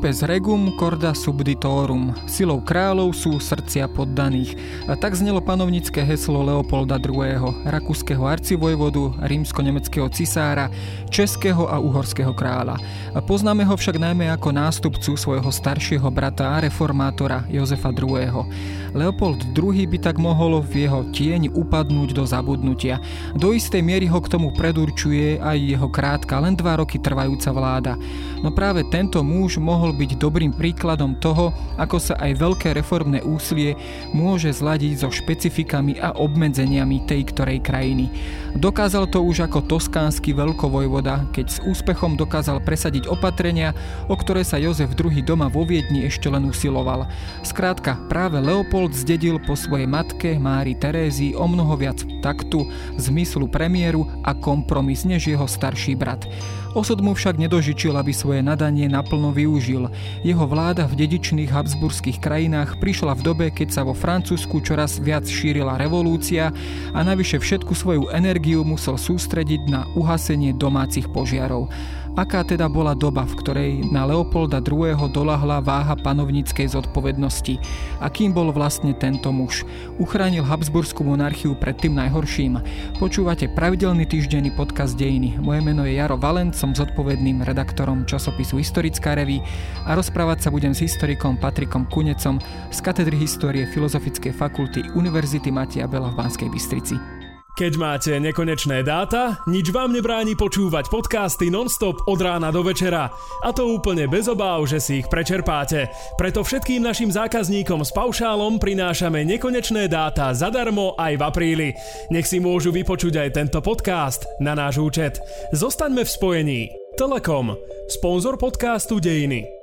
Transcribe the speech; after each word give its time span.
Opes 0.00 0.24
regum 0.24 0.72
corda 0.80 1.12
subditorum. 1.12 2.16
Silou 2.24 2.64
kráľov 2.64 3.12
sú 3.12 3.36
srdcia 3.36 3.84
poddaných. 3.84 4.56
A 4.88 4.96
tak 4.96 5.12
znelo 5.12 5.44
panovnické 5.44 6.00
heslo 6.00 6.40
Leopolda 6.40 6.96
II., 6.96 7.68
rakúskeho 7.68 8.24
arcivojvodu, 8.24 9.20
rímsko-nemeckého 9.20 10.08
cisára, 10.08 10.72
českého 11.12 11.68
a 11.68 11.76
uhorského 11.76 12.32
kráľa. 12.32 12.80
A 13.12 13.20
poznáme 13.20 13.60
ho 13.60 13.76
však 13.76 14.00
najmä 14.00 14.32
ako 14.32 14.48
nástupcu 14.56 15.20
svojho 15.20 15.52
staršieho 15.52 16.08
brata 16.08 16.48
a 16.48 16.64
reformátora 16.64 17.44
Jozefa 17.52 17.92
II. 17.92 18.48
Leopold 18.96 19.52
II 19.52 19.84
by 19.84 19.98
tak 20.00 20.16
mohol 20.16 20.64
v 20.64 20.88
jeho 20.88 21.04
tieň 21.12 21.52
upadnúť 21.52 22.16
do 22.16 22.24
zabudnutia. 22.24 23.04
Do 23.36 23.52
istej 23.52 23.84
miery 23.84 24.08
ho 24.08 24.16
k 24.16 24.32
tomu 24.32 24.48
predurčuje 24.56 25.44
aj 25.44 25.60
jeho 25.60 25.92
krátka, 25.92 26.40
len 26.40 26.56
dva 26.56 26.80
roky 26.80 26.96
trvajúca 26.96 27.52
vláda. 27.52 28.00
No 28.40 28.48
práve 28.48 28.88
tento 28.88 29.20
muž 29.20 29.60
mohol 29.60 29.89
mohol 29.90 30.06
byť 30.06 30.22
dobrým 30.22 30.54
príkladom 30.54 31.18
toho, 31.18 31.50
ako 31.74 31.98
sa 31.98 32.14
aj 32.22 32.38
veľké 32.38 32.78
reformné 32.78 33.26
úsilie 33.26 33.74
môže 34.14 34.54
zladiť 34.54 35.02
so 35.02 35.10
špecifikami 35.10 35.98
a 35.98 36.14
obmedzeniami 36.14 37.10
tej 37.10 37.34
ktorej 37.34 37.58
krajiny. 37.58 38.06
Dokázal 38.54 39.10
to 39.10 39.18
už 39.18 39.50
ako 39.50 39.66
toskánsky 39.66 40.30
veľkovojvoda, 40.30 41.34
keď 41.34 41.46
s 41.50 41.58
úspechom 41.66 42.14
dokázal 42.14 42.62
presadiť 42.62 43.10
opatrenia, 43.10 43.74
o 44.06 44.14
ktoré 44.14 44.46
sa 44.46 44.62
Jozef 44.62 44.94
II 44.94 45.10
doma 45.26 45.50
vo 45.50 45.66
Viedni 45.66 46.06
ešte 46.06 46.30
len 46.30 46.46
usiloval. 46.46 47.10
Skrátka, 47.42 47.98
práve 48.06 48.38
Leopold 48.38 48.94
zdedil 48.94 49.42
po 49.42 49.58
svojej 49.58 49.90
matke 49.90 50.38
Mári 50.38 50.78
Terézii 50.78 51.34
o 51.34 51.50
mnoho 51.50 51.74
viac 51.74 51.98
taktu, 52.22 52.62
zmyslu 52.94 53.50
premiéru 53.50 54.06
a 54.22 54.38
kompromis 54.38 55.02
než 55.02 55.34
jeho 55.34 55.50
starší 55.50 55.98
brat. 55.98 56.30
Osud 56.70 57.02
mu 57.02 57.18
však 57.18 57.34
nedožičil, 57.34 57.90
aby 57.98 58.14
svoje 58.14 58.46
nadanie 58.46 58.86
naplno 58.86 59.34
využil. 59.34 59.79
Jeho 60.26 60.44
vláda 60.44 60.84
v 60.84 61.06
dedičných 61.06 61.48
habsburských 61.48 62.20
krajinách 62.20 62.76
prišla 62.82 63.16
v 63.16 63.24
dobe, 63.24 63.46
keď 63.48 63.68
sa 63.70 63.82
vo 63.86 63.96
Francúzsku 63.96 64.60
čoraz 64.60 65.00
viac 65.00 65.24
šírila 65.24 65.80
revolúcia 65.80 66.52
a 66.92 67.00
navyše 67.00 67.40
všetku 67.40 67.72
svoju 67.72 68.12
energiu 68.12 68.66
musel 68.66 69.00
sústrediť 69.00 69.62
na 69.70 69.86
uhasenie 69.96 70.52
domácich 70.52 71.08
požiarov. 71.08 71.70
Aká 72.18 72.42
teda 72.42 72.66
bola 72.66 72.98
doba, 72.98 73.22
v 73.22 73.38
ktorej 73.38 73.70
na 73.86 74.02
Leopolda 74.02 74.58
II. 74.58 74.98
dolahla 75.14 75.62
váha 75.62 75.94
panovníckej 75.94 76.66
zodpovednosti? 76.66 77.62
A 78.02 78.10
kým 78.10 78.34
bol 78.34 78.50
vlastne 78.50 78.90
tento 78.98 79.30
muž? 79.30 79.62
Uchránil 79.94 80.42
Habsburskú 80.42 81.06
monarchiu 81.06 81.54
pred 81.54 81.78
tým 81.78 81.94
najhorším? 81.94 82.58
Počúvate 82.98 83.46
pravidelný 83.54 84.10
týždenný 84.10 84.50
podcast 84.50 84.98
Dejiny. 84.98 85.38
Moje 85.38 85.62
meno 85.62 85.86
je 85.86 86.02
Jaro 86.02 86.18
Valent, 86.18 86.50
som 86.50 86.74
zodpovedným 86.74 87.46
redaktorom 87.46 88.02
časopisu 88.02 88.58
Historická 88.58 89.14
reví 89.14 89.38
a 89.86 89.94
rozprávať 89.94 90.44
sa 90.44 90.50
budem 90.50 90.74
s 90.74 90.82
historikom 90.82 91.38
Patrikom 91.38 91.86
Kunecom 91.86 92.42
z 92.74 92.78
katedry 92.82 93.22
histórie 93.22 93.70
Filozofickej 93.70 94.34
fakulty 94.34 94.82
Univerzity 94.98 95.54
Matia 95.54 95.86
Bela 95.86 96.10
v 96.10 96.18
Banskej 96.18 96.50
Bystrici. 96.50 97.19
Keď 97.58 97.72
máte 97.76 98.12
nekonečné 98.16 98.86
dáta, 98.86 99.42
nič 99.50 99.68
vám 99.74 99.92
nebráni 99.92 100.38
počúvať 100.38 100.88
podcasty 100.88 101.52
nonstop 101.52 102.06
od 102.06 102.16
rána 102.22 102.48
do 102.54 102.64
večera. 102.64 103.10
A 103.44 103.50
to 103.52 103.68
úplne 103.76 104.08
bez 104.08 104.30
obáv, 104.30 104.64
že 104.70 104.78
si 104.78 105.04
ich 105.04 105.10
prečerpáte. 105.10 105.90
Preto 106.16 106.46
všetkým 106.46 106.80
našim 106.80 107.12
zákazníkom 107.12 107.84
s 107.84 107.92
paušálom 107.92 108.56
prinášame 108.62 109.26
nekonečné 109.28 109.90
dáta 109.90 110.32
zadarmo 110.32 110.96
aj 110.96 111.12
v 111.18 111.22
apríli. 111.22 111.68
Nech 112.08 112.24
si 112.24 112.40
môžu 112.40 112.72
vypočuť 112.72 113.18
aj 113.18 113.28
tento 113.36 113.58
podcast 113.60 114.24
na 114.40 114.56
náš 114.56 114.80
účet. 114.80 115.20
Zostaňme 115.52 116.06
v 116.06 116.10
spojení. 116.10 116.62
Telekom, 116.96 117.54
sponzor 117.92 118.40
podcastu 118.40 119.02
Dejiny. 119.02 119.59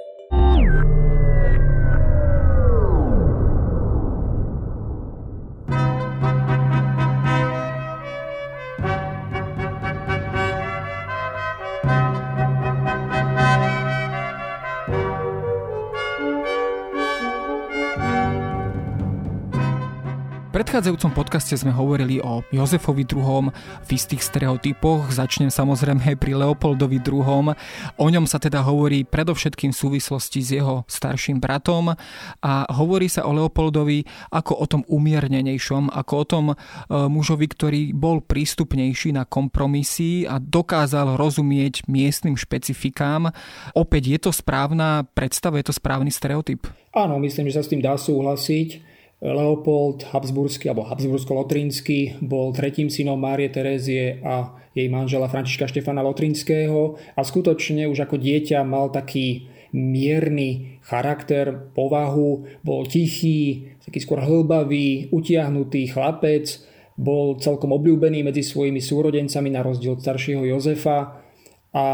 Predchádzajúcom 20.77 21.17
podcaste 21.17 21.57
sme 21.57 21.73
hovorili 21.73 22.21
o 22.21 22.45
Jozefovi 22.53 23.01
II. 23.01 23.49
v 23.81 23.89
istých 23.89 24.21
stereotypoch. 24.21 25.09
Začnem 25.09 25.49
samozrejme 25.49 26.13
pri 26.21 26.37
Leopoldovi 26.37 27.01
II. 27.01 27.57
O 27.97 28.05
ňom 28.13 28.29
sa 28.29 28.37
teda 28.37 28.61
hovorí 28.61 29.01
predovšetkým 29.01 29.73
v 29.73 29.79
súvislosti 29.81 30.37
s 30.45 30.53
jeho 30.53 30.85
starším 30.85 31.41
bratom 31.41 31.97
a 32.45 32.53
hovorí 32.77 33.09
sa 33.09 33.25
o 33.25 33.33
Leopoldovi 33.33 34.05
ako 34.29 34.53
o 34.53 34.65
tom 34.69 34.85
umiernenejšom, 34.85 35.89
ako 35.89 36.13
o 36.13 36.25
tom 36.29 36.45
e, 36.53 36.55
mužovi, 36.93 37.49
ktorý 37.49 37.81
bol 37.97 38.21
prístupnejší 38.21 39.17
na 39.17 39.25
kompromisy 39.25 40.29
a 40.29 40.37
dokázal 40.37 41.17
rozumieť 41.17 41.89
miestnym 41.89 42.37
špecifikám. 42.37 43.33
Opäť 43.73 44.03
je 44.13 44.19
to 44.21 44.29
správna 44.29 45.09
predstava, 45.17 45.57
je 45.57 45.73
to 45.73 45.73
správny 45.73 46.13
stereotyp? 46.13 46.69
Áno, 46.93 47.17
myslím, 47.17 47.49
že 47.49 47.57
sa 47.57 47.65
s 47.65 47.73
tým 47.73 47.81
dá 47.81 47.97
súhlasiť. 47.97 48.96
Leopold 49.17 50.13
Habsburský 50.13 50.69
alebo 50.69 50.85
Habsbursko-Lotrínsky 50.85 52.21
bol 52.21 52.53
tretím 52.53 52.85
synom 52.93 53.17
Márie 53.17 53.49
Terézie 53.49 54.21
a 54.21 54.53
jej 54.77 54.85
manžela 54.93 55.25
Františka 55.25 55.65
Štefana 55.65 56.05
Lotrinského 56.05 57.01
a 57.17 57.21
skutočne 57.25 57.89
už 57.89 58.05
ako 58.05 58.21
dieťa 58.21 58.61
mal 58.61 58.93
taký 58.93 59.49
mierny 59.73 60.79
charakter, 60.85 61.73
povahu, 61.73 62.45
bol 62.61 62.85
tichý, 62.85 63.73
taký 63.81 63.99
skôr 63.99 64.21
hlbavý, 64.21 65.09
utiahnutý 65.09 65.89
chlapec, 65.91 66.61
bol 66.93 67.41
celkom 67.41 67.73
obľúbený 67.73 68.21
medzi 68.21 68.45
svojimi 68.45 68.81
súrodencami 68.81 69.49
na 69.49 69.65
rozdiel 69.65 69.97
od 69.97 70.01
staršieho 70.01 70.45
Jozefa 70.45 71.25
a 71.73 71.85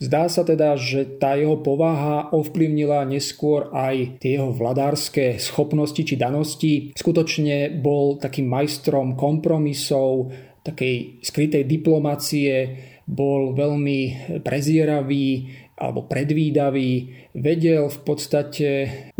Zdá 0.00 0.32
sa 0.32 0.48
teda, 0.48 0.80
že 0.80 1.20
tá 1.20 1.36
jeho 1.36 1.60
povaha 1.60 2.32
ovplyvnila 2.32 3.04
neskôr 3.04 3.68
aj 3.68 4.16
tie 4.16 4.40
jeho 4.40 4.48
vladárske 4.48 5.36
schopnosti 5.36 6.00
či 6.00 6.16
danosti. 6.16 6.96
Skutočne 6.96 7.68
bol 7.84 8.16
takým 8.16 8.48
majstrom 8.48 9.12
kompromisov, 9.12 10.32
takej 10.64 11.20
skrytej 11.20 11.68
diplomacie, 11.68 12.80
bol 13.04 13.52
veľmi 13.52 14.00
prezieravý 14.40 15.52
alebo 15.76 16.08
predvídavý, 16.08 16.92
vedel 17.36 17.92
v 17.92 18.00
podstate 18.00 18.68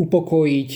upokojiť 0.00 0.70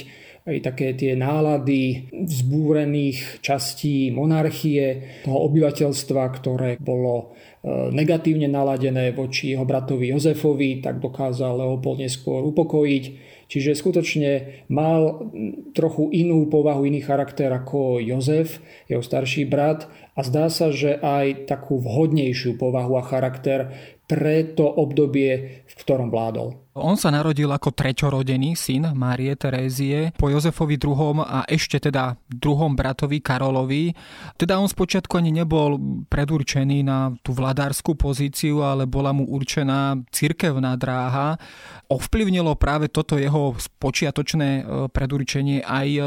aj 0.44 0.58
také 0.60 0.92
tie 0.92 1.16
nálady 1.16 2.12
vzbúrených 2.12 3.40
častí 3.40 4.12
monarchie, 4.12 5.00
toho 5.24 5.48
obyvateľstva, 5.48 6.22
ktoré 6.36 6.76
bolo 6.76 7.32
negatívne 7.64 8.44
naladené 8.44 9.16
voči 9.16 9.56
jeho 9.56 9.64
bratovi 9.64 10.12
Jozefovi, 10.12 10.84
tak 10.84 11.00
dokázal 11.00 11.64
Leopold 11.64 12.04
neskôr 12.04 12.44
upokojiť. 12.44 13.04
Čiže 13.48 13.76
skutočne 13.76 14.30
mal 14.72 15.32
trochu 15.76 16.12
inú 16.12 16.48
povahu, 16.48 16.84
iný 16.84 17.00
charakter 17.04 17.48
ako 17.52 18.00
Jozef, 18.00 18.60
jeho 18.88 19.00
starší 19.00 19.48
brat 19.48 19.88
a 20.14 20.20
zdá 20.22 20.46
sa, 20.46 20.70
že 20.70 20.94
aj 21.02 21.50
takú 21.50 21.82
vhodnejšiu 21.82 22.54
povahu 22.54 22.94
a 22.94 23.02
charakter 23.02 23.74
pre 24.04 24.44
to 24.52 24.68
obdobie, 24.68 25.64
v 25.64 25.74
ktorom 25.80 26.12
vládol. 26.12 26.60
On 26.74 26.98
sa 26.98 27.14
narodil 27.14 27.46
ako 27.48 27.70
treťorodený 27.70 28.58
syn 28.58 28.92
Márie 28.98 29.32
Terézie 29.38 30.10
po 30.18 30.26
Jozefovi 30.26 30.74
II. 30.76 31.22
a 31.22 31.46
ešte 31.46 31.78
teda 31.78 32.18
druhom 32.26 32.74
bratovi 32.74 33.22
Karolovi. 33.22 33.94
Teda 34.34 34.58
on 34.58 34.66
spočiatku 34.66 35.14
ani 35.14 35.30
nebol 35.30 35.78
predurčený 36.10 36.82
na 36.82 37.14
tú 37.22 37.30
vladárskú 37.30 37.94
pozíciu, 37.94 38.66
ale 38.66 38.90
bola 38.90 39.14
mu 39.14 39.24
určená 39.24 40.02
cirkevná 40.10 40.74
dráha. 40.74 41.38
Ovplyvnilo 41.88 42.58
práve 42.58 42.90
toto 42.90 43.16
jeho 43.16 43.54
počiatočné 43.78 44.48
e, 44.60 44.62
predurčenie 44.90 45.62
aj 45.62 45.88
e, 45.94 46.02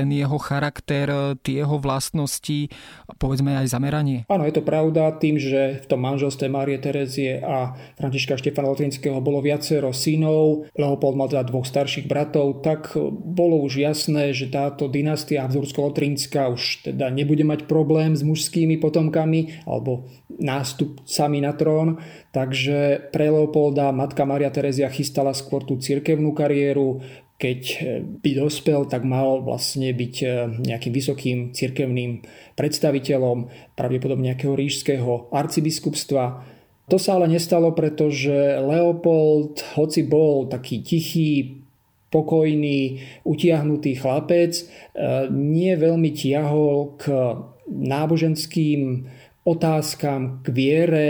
ten 0.00 0.08
jeho 0.16 0.40
charakter, 0.40 1.36
tie 1.44 1.60
jeho 1.60 1.76
vlastnosti, 1.76 2.72
povedzme 3.20 3.52
aj 3.60 3.68
zameranie? 3.68 4.24
Áno, 4.32 4.48
je 4.48 4.56
to 4.56 4.64
pravda. 4.64 5.12
Tým, 5.20 5.36
že 5.36 5.84
v 5.84 5.86
tom 5.86 6.00
manželstve 6.00 6.48
Márie 6.48 6.80
Terezie 6.80 7.44
a 7.44 7.76
Františka 8.00 8.40
Štefana 8.40 8.72
Lotrinského 8.72 9.20
bolo 9.20 9.44
viacero 9.44 9.92
synov, 9.92 10.72
Leopold 10.72 11.20
mal 11.20 11.28
teda 11.28 11.44
dvoch 11.44 11.68
starších 11.68 12.08
bratov, 12.08 12.64
tak 12.64 12.96
bolo 13.12 13.60
už 13.60 13.84
jasné, 13.84 14.32
že 14.32 14.48
táto 14.48 14.88
dynastia 14.88 15.44
Habsbursko-Lotrinská 15.44 16.48
už 16.48 16.88
teda 16.88 17.12
nebude 17.12 17.44
mať 17.44 17.68
problém 17.68 18.16
s 18.16 18.24
mužskými 18.24 18.80
potomkami 18.80 19.68
alebo 19.68 20.08
nástupcami 20.40 21.44
na 21.44 21.52
trón. 21.52 22.00
Takže 22.32 23.10
pre 23.12 23.28
Leopolda 23.28 23.92
matka 23.92 24.24
Maria 24.24 24.48
Terezia 24.48 24.88
chystala 24.88 25.36
skôr 25.36 25.66
tú 25.66 25.76
cirkevnú 25.76 26.32
kariéru, 26.32 27.02
keď 27.40 27.60
eh, 27.80 28.04
by 28.04 28.30
dospel, 28.36 28.84
tak 28.84 29.08
mal 29.08 29.40
vlastne 29.40 29.88
byť 29.96 30.14
eh, 30.20 30.30
nejakým 30.60 30.92
vysokým 30.92 31.38
cirkevným 31.56 32.20
predstaviteľom, 32.60 33.48
pravdepodobne 33.72 34.36
nejakého 34.36 34.52
rížského 34.52 35.32
arcibiskupstva. 35.32 36.44
To 36.92 36.98
sa 37.00 37.16
ale 37.16 37.32
nestalo, 37.32 37.72
pretože 37.72 38.60
Leopold, 38.60 39.62
hoci 39.78 40.04
bol 40.04 40.50
taký 40.50 40.84
tichý, 40.84 41.62
pokojný, 42.10 43.06
utiahnutý 43.22 43.94
chlapec, 43.94 44.58
e, 44.58 44.64
nie 45.30 45.70
veľmi 45.78 46.10
tiahol 46.10 46.98
k 46.98 47.06
náboženským 47.70 49.06
otázkam, 49.46 50.42
k 50.42 50.46
viere, 50.50 51.08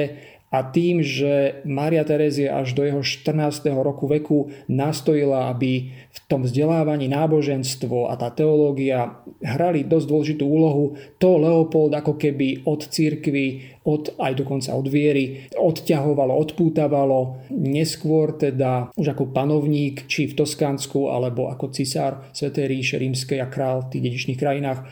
a 0.51 0.67
tým, 0.67 0.99
že 0.99 1.63
Mária 1.63 2.03
Terézia 2.03 2.59
až 2.59 2.75
do 2.75 2.83
jeho 2.83 3.07
14. 3.07 3.71
roku 3.71 4.11
veku 4.11 4.51
nastojila, 4.67 5.47
aby 5.47 5.95
v 5.95 6.19
tom 6.27 6.43
vzdelávaní 6.43 7.07
náboženstvo 7.07 8.11
a 8.11 8.19
tá 8.19 8.35
teológia 8.35 9.23
hrali 9.39 9.87
dosť 9.87 10.07
dôležitú 10.11 10.43
úlohu, 10.43 10.99
to 11.23 11.39
Leopold 11.39 11.95
ako 11.95 12.19
keby 12.19 12.67
od 12.67 12.83
církvy, 12.83 13.79
od, 13.87 14.11
aj 14.19 14.43
dokonca 14.43 14.75
od 14.75 14.91
viery, 14.91 15.47
odťahovalo, 15.55 16.35
odpútavalo. 16.35 17.47
Neskôr 17.55 18.35
teda 18.35 18.91
už 18.99 19.15
ako 19.15 19.31
panovník, 19.31 20.11
či 20.11 20.27
v 20.27 20.35
Toskánsku, 20.35 21.15
alebo 21.15 21.47
ako 21.47 21.71
cisár 21.71 22.27
Svetej 22.35 22.67
ríše 22.67 22.97
rímskej 22.99 23.39
a 23.39 23.47
král 23.47 23.87
v 23.87 23.95
tých 23.95 24.03
dedičných 24.03 24.41
krajinách, 24.43 24.83
e, 24.83 24.85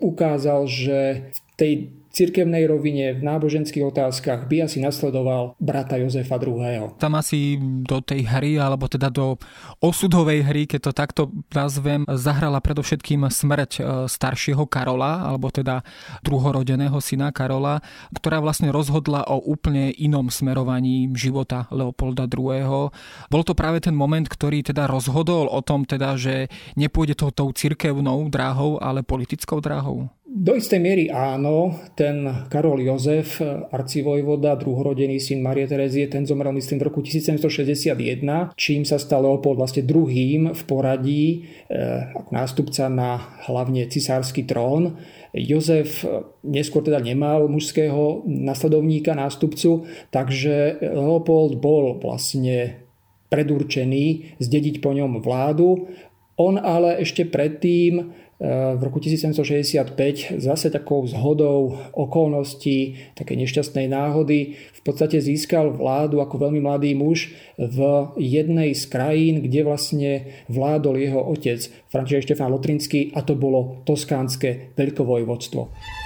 ukázal, 0.00 0.64
že 0.64 1.28
v 1.28 1.38
tej 1.60 1.72
cirkevnej 2.14 2.70
rovine, 2.70 3.18
v 3.18 3.26
náboženských 3.26 3.82
otázkach 3.82 4.46
by 4.46 4.70
asi 4.70 4.78
nasledoval 4.78 5.58
brata 5.58 5.98
Jozefa 5.98 6.38
II. 6.38 6.94
Tam 7.02 7.18
asi 7.18 7.58
do 7.82 7.98
tej 7.98 8.22
hry, 8.22 8.54
alebo 8.56 8.86
teda 8.86 9.10
do 9.10 9.34
osudovej 9.82 10.46
hry, 10.46 10.62
keď 10.70 10.80
to 10.88 10.92
takto 10.94 11.22
nazvem, 11.50 12.06
zahrala 12.06 12.62
predovšetkým 12.62 13.26
smrť 13.26 13.70
e, 13.74 13.80
staršieho 14.06 14.62
Karola, 14.70 15.26
alebo 15.26 15.50
teda 15.50 15.82
druhorodeného 16.22 16.96
syna 17.02 17.34
Karola, 17.34 17.82
ktorá 18.14 18.38
vlastne 18.38 18.70
rozhodla 18.70 19.26
o 19.26 19.42
úplne 19.42 19.90
inom 19.98 20.30
smerovaní 20.30 21.10
života 21.18 21.66
Leopolda 21.74 22.30
II. 22.30 22.94
Bol 23.26 23.42
to 23.42 23.58
práve 23.58 23.82
ten 23.82 23.92
moment, 23.92 24.24
ktorý 24.24 24.62
teda 24.62 24.86
rozhodol 24.86 25.50
o 25.50 25.60
tom, 25.66 25.82
teda, 25.82 26.14
že 26.14 26.46
nepôjde 26.78 27.18
to 27.18 27.34
tou 27.34 27.50
cirkevnou 27.50 28.30
dráhou, 28.30 28.78
ale 28.78 29.02
politickou 29.02 29.58
dráhou? 29.58 30.06
Do 30.34 30.58
istej 30.58 30.82
miery 30.82 31.06
áno. 31.14 31.78
Ten 31.94 32.26
Karol 32.50 32.82
Jozef, 32.82 33.38
arcivojvoda, 33.70 34.58
druhorodený 34.58 35.22
syn 35.22 35.38
Marie 35.38 35.62
Terezie, 35.70 36.10
ten 36.10 36.26
zomrel 36.26 36.50
myslím 36.58 36.82
v 36.82 36.90
roku 36.90 37.06
1761, 37.06 38.50
čím 38.58 38.82
sa 38.82 38.98
stal 38.98 39.22
Leopold 39.22 39.62
vlastne 39.62 39.86
druhým 39.86 40.50
v 40.50 40.62
poradí 40.66 41.46
eh, 41.70 42.10
ako 42.18 42.34
nástupca 42.34 42.90
na 42.90 43.22
hlavne 43.46 43.86
cisársky 43.86 44.42
trón. 44.42 44.98
Jozef 45.30 46.02
neskôr 46.42 46.82
teda 46.82 46.98
nemal 46.98 47.46
mužského 47.46 48.26
nasledovníka, 48.26 49.14
nástupcu, 49.14 49.86
takže 50.10 50.82
Leopold 50.82 51.62
bol 51.62 52.02
vlastne 52.02 52.82
predurčený 53.30 54.34
zdediť 54.42 54.82
po 54.82 54.98
ňom 54.98 55.22
vládu. 55.22 55.86
On 56.34 56.58
ale 56.58 56.98
ešte 56.98 57.22
predtým 57.22 58.10
v 58.42 58.82
roku 58.82 58.98
1765 58.98 60.42
zase 60.42 60.70
takou 60.70 61.06
zhodou 61.06 61.78
okolností, 61.94 62.98
také 63.14 63.38
nešťastnej 63.38 63.86
náhody, 63.86 64.58
v 64.58 64.80
podstate 64.82 65.22
získal 65.22 65.70
vládu 65.70 66.18
ako 66.18 66.50
veľmi 66.50 66.60
mladý 66.60 66.98
muž 66.98 67.30
v 67.56 67.78
jednej 68.18 68.74
z 68.74 68.84
krajín, 68.90 69.34
kde 69.46 69.60
vlastne 69.62 70.10
vládol 70.50 70.98
jeho 70.98 71.22
otec 71.22 71.62
František 71.88 72.34
Štefán 72.34 72.50
Lotrinský 72.50 73.14
a 73.14 73.22
to 73.22 73.38
bolo 73.38 73.86
Toskánske 73.86 74.74
veľkovojvodstvo. 74.74 76.03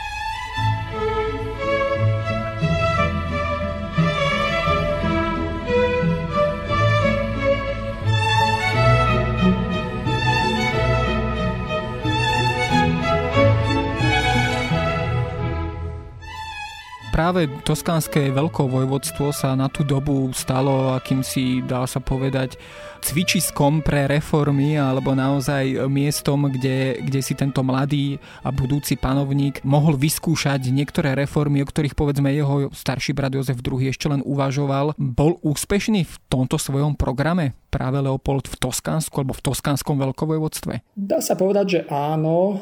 Práve 17.29 17.45
toskánske 17.61 18.33
veľkovojvodstvo 18.33 19.37
sa 19.37 19.53
na 19.53 19.69
tú 19.69 19.85
dobu 19.85 20.33
stalo 20.33 20.97
akýmsi, 20.97 21.61
dá 21.61 21.85
sa 21.85 22.01
povedať, 22.01 22.57
cvičiskom 23.05 23.85
pre 23.85 24.09
reformy 24.09 24.81
alebo 24.81 25.13
naozaj 25.13 25.77
miestom, 25.93 26.49
kde, 26.49 27.05
kde 27.05 27.21
si 27.21 27.37
tento 27.37 27.61
mladý 27.61 28.17
a 28.41 28.49
budúci 28.49 28.97
panovník 28.97 29.61
mohol 29.61 30.01
vyskúšať 30.01 30.73
niektoré 30.73 31.13
reformy, 31.13 31.61
o 31.61 31.69
ktorých 31.69 31.93
povedzme 31.93 32.33
jeho 32.33 32.73
starší 32.73 33.13
brat 33.13 33.37
Jozef 33.37 33.61
II 33.61 33.77
ešte 33.93 34.09
len 34.09 34.25
uvažoval. 34.25 34.97
Bol 34.97 35.37
úspešný 35.45 36.09
v 36.09 36.15
tomto 36.33 36.57
svojom 36.57 36.97
programe 36.97 37.61
práve 37.69 38.01
Leopold 38.01 38.49
v 38.49 38.57
Toskánsku 38.57 39.13
alebo 39.21 39.37
v 39.37 39.53
Toskánskom 39.53 40.01
veľkovojvodstve? 40.01 40.97
Dá 40.97 41.21
sa 41.21 41.37
povedať, 41.37 41.67
že 41.69 41.81
áno. 41.93 42.57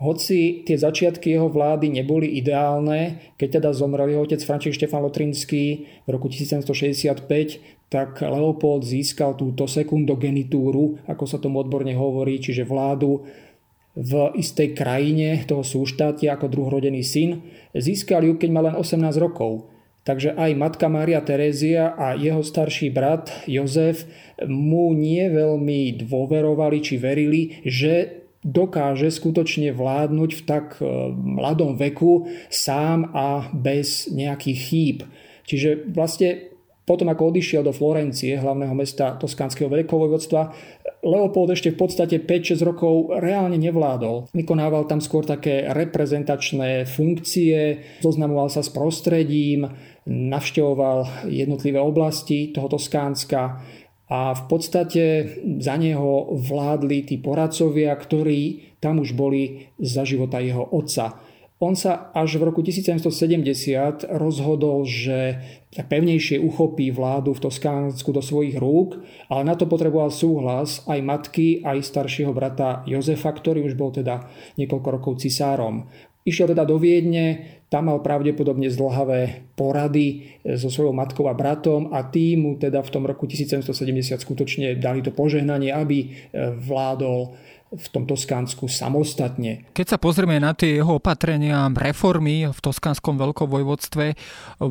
Hoci 0.00 0.64
tie 0.64 0.80
začiatky 0.80 1.28
jeho 1.28 1.52
vlády 1.52 1.92
neboli 1.92 2.40
ideálne, 2.40 3.20
keď 3.36 3.60
teda 3.60 3.70
zomrel 3.76 4.08
jeho 4.08 4.24
otec 4.24 4.40
František 4.40 4.88
Štefan 4.88 5.04
Lotrinský 5.04 5.64
v 6.04 6.08
roku 6.08 6.32
1765, 6.32 7.28
tak 7.92 8.24
Leopold 8.24 8.88
získal 8.88 9.36
túto 9.36 9.68
sekundogenitúru, 9.68 11.04
ako 11.04 11.24
sa 11.28 11.36
tomu 11.36 11.60
odborne 11.60 11.92
hovorí, 11.92 12.40
čiže 12.40 12.64
vládu 12.64 13.28
v 13.92 14.12
istej 14.40 14.72
krajine 14.72 15.44
toho 15.44 15.60
súštátia 15.60 16.32
ako 16.32 16.48
druhorodený 16.48 17.04
syn. 17.04 17.44
Získal 17.76 18.24
ju, 18.24 18.40
keď 18.40 18.48
mal 18.48 18.64
len 18.72 18.76
18 18.80 19.04
rokov. 19.20 19.68
Takže 20.00 20.32
aj 20.32 20.56
matka 20.56 20.88
Mária 20.88 21.20
Terézia 21.20 21.92
a 21.92 22.16
jeho 22.16 22.40
starší 22.40 22.88
brat 22.88 23.44
Jozef 23.44 24.08
mu 24.48 24.96
nie 24.96 25.28
veľmi 25.28 26.00
dôverovali 26.08 26.78
či 26.80 26.96
verili, 26.96 27.60
že 27.68 28.19
dokáže 28.40 29.12
skutočne 29.12 29.76
vládnuť 29.76 30.30
v 30.32 30.42
tak 30.48 30.80
e, 30.80 30.84
mladom 31.12 31.76
veku 31.76 32.28
sám 32.48 33.12
a 33.12 33.52
bez 33.52 34.08
nejakých 34.08 34.58
chýb. 34.58 34.98
Čiže 35.44 35.92
vlastne 35.92 36.50
potom, 36.90 37.06
ako 37.06 37.30
odišiel 37.30 37.62
do 37.62 37.70
Florencie, 37.70 38.34
hlavného 38.34 38.74
mesta 38.74 39.14
Toskánskeho 39.14 39.70
veľkovojvodstva, 39.70 40.42
Leopold 41.06 41.54
ešte 41.54 41.72
v 41.72 41.80
podstate 41.86 42.16
5-6 42.18 42.66
rokov 42.66 43.14
reálne 43.22 43.56
nevládol. 43.56 44.34
Vykonával 44.34 44.84
tam 44.90 44.98
skôr 44.98 45.22
také 45.22 45.70
reprezentačné 45.70 46.84
funkcie, 46.84 47.80
zoznamoval 48.02 48.50
sa 48.50 48.60
s 48.60 48.68
prostredím, 48.74 49.70
navštevoval 50.10 51.30
jednotlivé 51.30 51.78
oblasti 51.78 52.50
toho 52.50 52.66
Toskánska, 52.66 53.62
a 54.10 54.34
v 54.34 54.42
podstate 54.50 55.02
za 55.62 55.78
neho 55.78 56.34
vládli 56.34 57.06
tí 57.06 57.16
poradcovia, 57.22 57.94
ktorí 57.94 58.74
tam 58.82 58.98
už 58.98 59.14
boli 59.14 59.70
za 59.78 60.02
života 60.02 60.42
jeho 60.42 60.66
otca. 60.66 61.22
On 61.60 61.76
sa 61.76 62.08
až 62.16 62.40
v 62.40 62.48
roku 62.48 62.64
1770 62.64 64.08
rozhodol, 64.16 64.88
že 64.88 65.36
pevnejšie 65.76 66.40
uchopí 66.40 66.88
vládu 66.88 67.36
v 67.36 67.44
Toskánsku 67.44 68.16
do 68.16 68.24
svojich 68.24 68.56
rúk, 68.56 68.96
ale 69.28 69.44
na 69.44 69.52
to 69.52 69.68
potreboval 69.68 70.08
súhlas 70.08 70.80
aj 70.88 71.04
matky, 71.04 71.60
aj 71.60 71.84
staršieho 71.84 72.32
brata 72.32 72.80
Jozefa, 72.88 73.28
ktorý 73.36 73.68
už 73.68 73.76
bol 73.76 73.92
teda 73.92 74.24
niekoľko 74.56 74.88
rokov 74.88 75.12
cisárom. 75.20 75.84
Išiel 76.24 76.56
teda 76.56 76.64
do 76.64 76.80
Viedne, 76.80 77.59
tam 77.70 77.86
mal 77.86 78.02
pravdepodobne 78.02 78.66
zdlhavé 78.66 79.54
porady 79.54 80.34
so 80.58 80.66
svojou 80.66 80.90
matkou 80.90 81.30
a 81.30 81.38
bratom 81.38 81.94
a 81.94 82.02
tým 82.02 82.42
mu 82.42 82.50
teda 82.58 82.82
v 82.82 82.90
tom 82.90 83.06
roku 83.06 83.30
1770 83.30 84.18
skutočne 84.18 84.74
dali 84.74 85.06
to 85.06 85.14
požehnanie, 85.14 85.70
aby 85.70 86.10
vládol 86.66 87.38
v 87.70 87.86
tom 87.94 88.02
Toskánsku 88.02 88.66
samostatne. 88.66 89.70
Keď 89.70 89.86
sa 89.94 89.98
pozrieme 90.02 90.42
na 90.42 90.50
tie 90.58 90.82
jeho 90.82 90.98
opatrenia, 90.98 91.70
reformy 91.70 92.50
v 92.50 92.58
Toskánskom 92.58 93.14
veľkovojvodstve, 93.14 94.06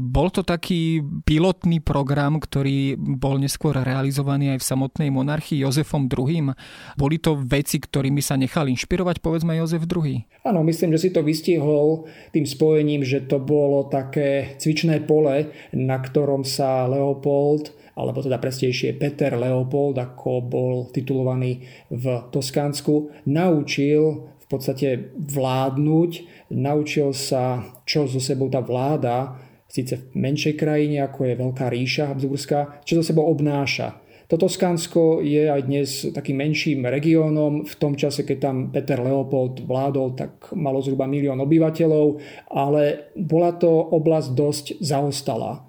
bol 0.04 0.28
to 0.28 0.44
taký 0.44 1.00
pilotný 1.24 1.80
program, 1.80 2.44
ktorý 2.44 3.00
bol 3.00 3.40
neskôr 3.40 3.80
realizovaný 3.80 4.56
aj 4.56 4.60
v 4.60 4.70
samotnej 4.76 5.10
monarchii 5.16 5.64
Jozefom 5.64 6.12
II. 6.12 6.52
Boli 7.00 7.16
to 7.24 7.40
veci, 7.40 7.80
ktorými 7.80 8.20
sa 8.20 8.36
nechal 8.36 8.68
inšpirovať, 8.68 9.24
povedzme 9.24 9.56
Jozef 9.56 9.88
II? 9.88 10.28
Áno, 10.44 10.60
myslím, 10.68 10.92
že 11.00 11.08
si 11.08 11.10
to 11.16 11.24
vystihol 11.24 12.04
tým 12.36 12.44
spojením, 12.44 13.08
že 13.08 13.24
to 13.24 13.40
bolo 13.40 13.88
také 13.88 14.60
cvičné 14.60 15.08
pole, 15.08 15.48
na 15.72 15.98
ktorom 16.04 16.44
sa 16.44 16.84
Leopold 16.92 17.79
alebo 18.00 18.24
teda 18.24 18.40
prestejšie 18.40 18.96
Peter 18.96 19.36
Leopold, 19.36 20.00
ako 20.00 20.40
bol 20.40 20.76
titulovaný 20.90 21.68
v 21.92 22.06
Toskánsku, 22.32 23.28
naučil 23.28 24.32
v 24.40 24.46
podstate 24.48 25.14
vládnuť, 25.20 26.12
naučil 26.56 27.14
sa, 27.14 27.62
čo 27.86 28.10
zo 28.10 28.18
sebou 28.18 28.50
tá 28.50 28.64
vláda, 28.64 29.38
síce 29.70 30.10
v 30.10 30.18
menšej 30.18 30.58
krajine, 30.58 31.06
ako 31.06 31.30
je 31.30 31.40
Veľká 31.40 31.66
ríša 31.70 32.10
Habsburská, 32.10 32.82
čo 32.82 33.00
zo 33.00 33.04
sebou 33.06 33.30
obnáša. 33.30 34.02
To 34.30 34.38
Toskánsko 34.38 35.26
je 35.26 35.50
aj 35.50 35.62
dnes 35.66 35.90
takým 36.14 36.38
menším 36.38 36.86
regiónom. 36.86 37.66
V 37.66 37.76
tom 37.82 37.98
čase, 37.98 38.22
keď 38.22 38.38
tam 38.38 38.58
Peter 38.70 39.02
Leopold 39.02 39.66
vládol, 39.66 40.14
tak 40.14 40.54
malo 40.54 40.86
zhruba 40.86 41.10
milión 41.10 41.42
obyvateľov, 41.42 42.22
ale 42.54 43.10
bola 43.18 43.58
to 43.58 43.74
oblasť 43.74 44.30
dosť 44.38 44.66
zaostalá. 44.86 45.66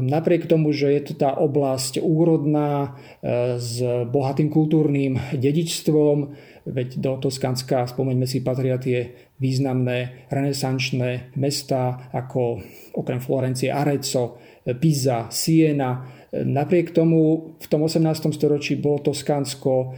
Napriek 0.00 0.48
tomu, 0.48 0.72
že 0.72 0.88
je 0.96 1.12
to 1.12 1.14
tá 1.20 1.36
oblasť 1.36 2.00
úrodná 2.00 2.96
s 3.60 3.84
bohatým 4.08 4.48
kultúrnym 4.48 5.20
dedičstvom, 5.36 6.32
veď 6.64 6.88
do 6.96 7.20
Toskanska, 7.20 7.84
spomeňme 7.84 8.24
si, 8.24 8.40
patria 8.40 8.80
tie 8.80 9.28
významné 9.36 10.28
renesančné 10.32 11.36
mesta 11.36 12.08
ako 12.16 12.64
okrem 12.96 13.20
Florencie 13.20 13.68
Arezzo, 13.68 14.40
Pisa, 14.80 15.28
Siena, 15.28 16.17
Napriek 16.32 16.92
tomu 16.92 17.54
v 17.56 17.66
tom 17.72 17.88
18. 17.88 18.04
storočí 18.36 18.76
bolo 18.76 19.00
Toskánsko, 19.00 19.96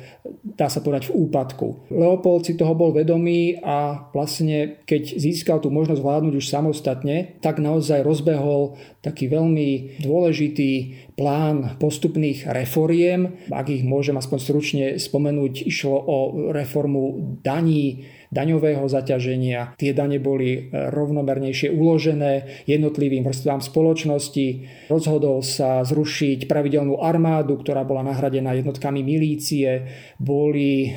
dá 0.54 0.70
sa 0.70 0.78
povedať, 0.78 1.10
v 1.10 1.26
úpadku. 1.26 1.90
Leopold 1.90 2.46
si 2.46 2.54
toho 2.54 2.78
bol 2.78 2.94
vedomý 2.94 3.58
a 3.58 4.06
vlastne 4.14 4.78
keď 4.87 5.18
získal 5.18 5.58
tú 5.58 5.75
možnosť 5.75 5.99
vládnuť 5.99 6.34
už 6.38 6.46
samostatne, 6.46 7.34
tak 7.42 7.58
naozaj 7.58 8.06
rozbehol 8.06 8.78
taký 9.02 9.26
veľmi 9.26 9.99
dôležitý 10.06 10.70
plán 11.18 11.76
postupných 11.82 12.46
reforiem. 12.46 13.34
Ak 13.50 13.66
ich 13.66 13.82
môžem 13.82 14.14
aspoň 14.14 14.38
stručne 14.38 14.87
spomenúť, 15.02 15.66
išlo 15.66 15.99
o 15.99 16.18
reformu 16.54 17.37
daní, 17.42 18.06
daňového 18.30 18.87
zaťaženia. 18.87 19.75
Tie 19.75 19.90
dane 19.90 20.22
boli 20.22 20.54
e, 20.54 20.60
rovnomernejšie 20.94 21.75
uložené 21.75 22.62
jednotlivým 22.70 23.26
vrstvám 23.26 23.58
spoločnosti. 23.58 24.46
Rozhodol 24.87 25.42
sa 25.42 25.82
zrušiť 25.82 26.46
pravidelnú 26.46 27.02
armádu, 27.02 27.58
ktorá 27.58 27.82
bola 27.82 28.06
nahradená 28.06 28.54
jednotkami 28.54 29.02
milície. 29.02 29.90
Boli 30.22 30.87
e, 30.87 30.90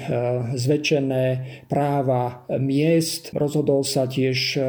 zväčšené 0.53 1.25
práva 1.65 2.45
miest. 2.61 3.33
Rozhodol 3.33 3.81
sa 3.81 4.05
tiež 4.05 4.39
e, 4.53 4.61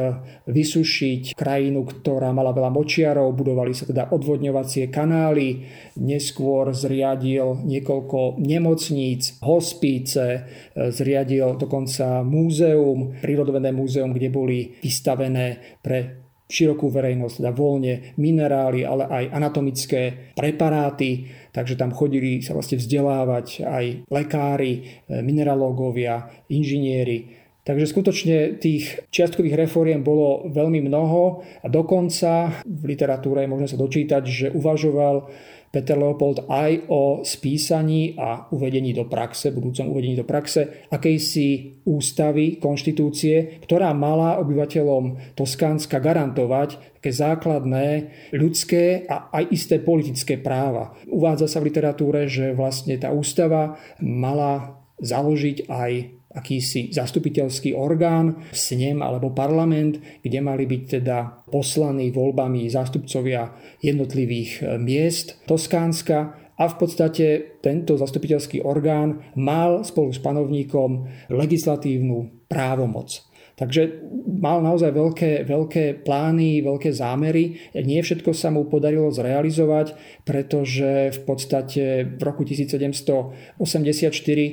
vysušiť 0.49 1.37
krajinu, 1.37 1.85
ktorá 1.85 2.33
mala 2.33 2.49
veľa 2.49 2.73
močiarov. 2.73 3.37
Budovali 3.37 3.77
sa 3.77 3.85
teda 3.85 4.09
odvodňovacie 4.09 4.89
kanály. 4.89 5.69
Neskôr 6.01 6.73
zriadil 6.73 7.61
niekoľko 7.61 8.41
nemocníc, 8.41 9.37
hospíce, 9.45 10.49
zriadil 10.73 11.61
dokonca 11.61 12.25
múzeum 12.25 12.54
múzeum, 12.55 13.11
prírodovedné 13.19 13.75
múzeum, 13.75 14.15
kde 14.15 14.31
boli 14.31 14.79
vystavené 14.79 15.75
pre 15.83 16.23
širokú 16.47 16.87
verejnosť, 16.87 17.43
teda 17.43 17.51
voľne 17.51 18.15
minerály, 18.15 18.87
ale 18.87 19.11
aj 19.11 19.23
anatomické 19.35 20.31
preparáty, 20.39 21.27
takže 21.51 21.75
tam 21.75 21.91
chodili 21.91 22.39
sa 22.39 22.55
vlastne 22.55 22.79
vzdelávať 22.79 23.67
aj 23.67 23.85
lekári, 24.07 25.03
e, 25.03 25.19
mineralógovia, 25.19 26.31
inžinieri. 26.47 27.43
Takže 27.65 27.91
skutočne 27.91 28.61
tých 28.61 29.03
čiastkových 29.09 29.67
reforiem 29.67 30.05
bolo 30.05 30.47
veľmi 30.53 30.85
mnoho 30.85 31.43
a 31.59 31.67
dokonca 31.67 32.61
v 32.63 32.83
literatúre 32.87 33.43
možno 33.49 33.65
sa 33.65 33.81
dočítať, 33.81 34.23
že 34.23 34.47
uvažoval 34.53 35.27
Peter 35.75 35.99
Leopold 35.99 36.47
aj 36.47 36.87
o 36.87 37.19
spísaní 37.27 38.15
a 38.15 38.47
uvedení 38.55 38.95
do 38.95 39.11
praxe, 39.11 39.51
budúcom 39.51 39.91
uvedení 39.91 40.15
do 40.15 40.23
praxe, 40.23 40.87
akejsi 40.87 41.83
ústavy, 41.83 42.63
konštitúcie, 42.63 43.59
ktorá 43.67 43.91
mala 43.91 44.39
obyvateľom 44.39 45.35
Toskánska 45.35 45.99
garantovať 45.99 46.95
také 47.03 47.11
základné 47.11 47.87
ľudské 48.31 49.03
a 49.05 49.27
aj 49.35 49.51
isté 49.51 49.83
politické 49.83 50.39
práva. 50.39 50.95
Uvádza 51.11 51.51
sa 51.51 51.59
v 51.59 51.67
literatúre, 51.69 52.31
že 52.31 52.55
vlastne 52.55 52.95
tá 52.95 53.11
ústava 53.11 53.75
mala 53.99 54.79
založiť 55.03 55.67
aj 55.67 55.91
akýsi 56.35 56.91
zastupiteľský 56.91 57.71
orgán, 57.73 58.43
snem 58.51 58.99
alebo 58.99 59.31
parlament, 59.31 59.97
kde 60.21 60.39
mali 60.43 60.67
byť 60.67 60.83
teda 60.99 61.47
poslaní 61.47 62.11
voľbami 62.11 62.67
zástupcovia 62.67 63.55
jednotlivých 63.79 64.51
e, 64.59 64.63
miest 64.77 65.39
Toskánska 65.47 66.19
a 66.55 66.63
v 66.71 66.75
podstate 66.75 67.59
tento 67.59 67.99
zastupiteľský 67.99 68.63
orgán 68.63 69.23
mal 69.35 69.83
spolu 69.83 70.11
s 70.15 70.19
panovníkom 70.23 71.07
legislatívnu 71.31 72.47
právomoc. 72.47 73.34
Takže 73.55 74.03
mal 74.27 74.59
naozaj 74.59 74.91
veľké, 74.91 75.31
veľké 75.47 75.83
plány, 76.03 76.59
veľké 76.59 76.91
zámery. 76.91 77.71
Nie 77.71 78.03
všetko 78.03 78.35
sa 78.35 78.51
mu 78.51 78.67
podarilo 78.67 79.07
zrealizovať, 79.15 79.95
pretože 80.27 81.15
v 81.15 81.19
podstate 81.23 81.83
v 82.03 82.21
roku 82.21 82.43
1784 82.43 83.63
e, 83.63 84.51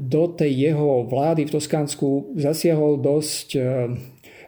do 0.00 0.22
tej 0.32 0.52
jeho 0.56 1.04
vlády 1.04 1.44
v 1.44 1.52
Toskánsku 1.52 2.32
zasiahol 2.40 2.96
dosť 3.04 3.48
e, 3.52 3.60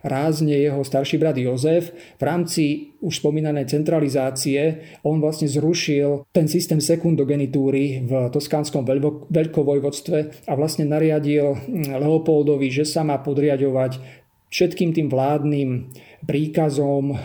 rázne 0.02 0.58
jeho 0.58 0.82
starší 0.82 1.18
brat 1.18 1.38
Jozef. 1.38 1.94
V 2.18 2.22
rámci 2.22 2.62
už 3.02 3.22
spomínanej 3.22 3.70
centralizácie 3.70 4.82
on 5.02 5.18
vlastne 5.18 5.50
zrušil 5.50 6.26
ten 6.30 6.46
systém 6.46 6.78
sekundogenitúry 6.78 8.06
v 8.06 8.12
toskánskom 8.30 8.86
veľkovojvodstve 9.30 10.46
a 10.46 10.52
vlastne 10.54 10.86
nariadil 10.86 11.58
Leopoldovi, 11.98 12.70
že 12.70 12.86
sa 12.86 13.02
má 13.06 13.18
podriadovať 13.18 14.22
všetkým 14.52 14.92
tým 14.92 15.08
vládnym 15.08 15.88
príkazom, 16.22 17.12
e, 17.12 17.16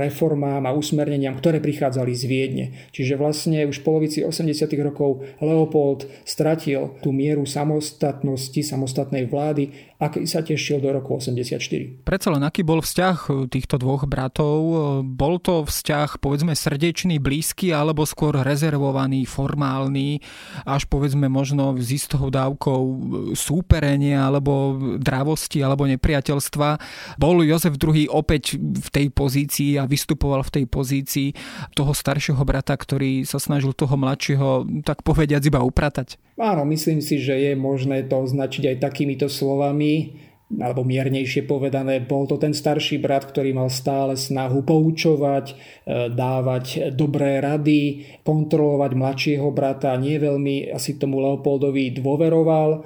reformám 0.00 0.64
a 0.64 0.72
usmerneniam, 0.72 1.36
ktoré 1.36 1.60
prichádzali 1.60 2.12
z 2.16 2.24
Viedne. 2.24 2.66
Čiže 2.96 3.20
vlastne 3.20 3.68
už 3.68 3.80
v 3.80 3.84
polovici 3.84 4.18
80. 4.24 4.80
rokov 4.80 5.24
Leopold 5.40 6.08
stratil 6.24 6.96
tú 7.04 7.12
mieru 7.12 7.44
samostatnosti, 7.44 8.60
samostatnej 8.64 9.28
vlády, 9.28 9.92
aký 10.00 10.24
sa 10.24 10.40
tešil 10.40 10.80
do 10.80 10.94
roku 10.94 11.18
84. 11.18 11.60
Predsa 12.06 12.28
len 12.32 12.42
aký 12.46 12.64
bol 12.64 12.80
vzťah 12.80 13.16
e, 13.28 13.30
týchto 13.52 13.76
dvoch 13.76 14.08
bratov? 14.08 14.58
E, 14.58 14.76
bol 15.04 15.36
to 15.42 15.68
vzťah 15.68 16.22
povedzme 16.22 16.56
srdečný, 16.56 17.20
blízky 17.20 17.74
alebo 17.74 18.08
skôr 18.08 18.32
rezervovaný, 18.40 19.28
formálny, 19.28 20.24
až 20.64 20.88
povedzme 20.88 21.28
možno 21.28 21.76
s 21.76 21.92
istou 21.92 22.32
dávkou 22.32 22.82
súperenia 23.36 24.24
alebo 24.24 24.78
dravosti 24.96 25.60
alebo 25.60 25.84
nepriateľstva 25.84 26.68
bol 27.18 27.42
Jozef 27.42 27.76
II 27.76 28.08
opäť 28.08 28.37
v 28.58 28.88
tej 28.92 29.06
pozícii 29.10 29.80
a 29.80 29.88
vystupoval 29.88 30.44
v 30.46 30.54
tej 30.60 30.64
pozícii 30.68 31.28
toho 31.74 31.92
staršieho 31.96 32.40
brata, 32.46 32.76
ktorý 32.76 33.26
sa 33.26 33.42
snažil 33.42 33.74
toho 33.74 33.96
mladšieho 33.98 34.82
tak 34.86 35.02
povediať 35.02 35.42
iba 35.50 35.64
upratať? 35.64 36.20
Áno, 36.38 36.62
myslím 36.68 37.02
si, 37.02 37.18
že 37.18 37.34
je 37.34 37.52
možné 37.58 38.06
to 38.06 38.22
označiť 38.22 38.74
aj 38.74 38.76
takýmito 38.78 39.26
slovami 39.26 40.26
alebo 40.48 40.80
miernejšie 40.80 41.44
povedané, 41.44 42.00
bol 42.00 42.24
to 42.24 42.40
ten 42.40 42.56
starší 42.56 42.96
brat, 42.96 43.28
ktorý 43.28 43.52
mal 43.52 43.68
stále 43.68 44.16
snahu 44.16 44.64
poučovať, 44.64 45.52
e, 45.52 45.54
dávať 46.08 46.96
dobré 46.96 47.44
rady, 47.44 48.08
kontrolovať 48.24 48.90
mladšieho 48.96 49.48
brata, 49.52 49.92
nie 50.00 50.16
veľmi 50.16 50.72
asi 50.72 50.96
tomu 50.96 51.20
Leopoldovi 51.20 51.92
dôveroval. 52.00 52.68
E, 52.72 52.78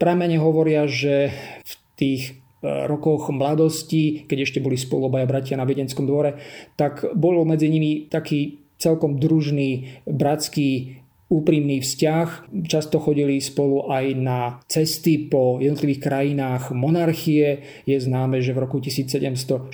pramene 0.00 0.40
hovoria, 0.40 0.88
že 0.88 1.28
v 1.68 1.72
tých 2.00 2.22
rokoch 2.62 3.28
mladosti, 3.30 4.24
keď 4.24 4.38
ešte 4.48 4.58
boli 4.64 4.80
spolu 4.80 5.12
obaja 5.12 5.28
bratia 5.28 5.60
na 5.60 5.68
Viedenskom 5.68 6.08
dvore, 6.08 6.40
tak 6.74 7.04
bolo 7.12 7.44
medzi 7.44 7.68
nimi 7.68 8.08
taký 8.08 8.64
celkom 8.76 9.16
družný, 9.20 10.02
bratský 10.04 11.00
úprimný 11.26 11.82
vzťah. 11.82 12.54
Často 12.70 13.02
chodili 13.02 13.42
spolu 13.42 13.90
aj 13.90 14.04
na 14.14 14.62
cesty 14.70 15.26
po 15.26 15.58
jednotlivých 15.58 16.00
krajinách 16.06 16.70
monarchie. 16.70 17.66
Je 17.82 17.98
známe, 17.98 18.38
že 18.38 18.54
v 18.54 18.62
roku 18.62 18.78
1764 18.78 19.66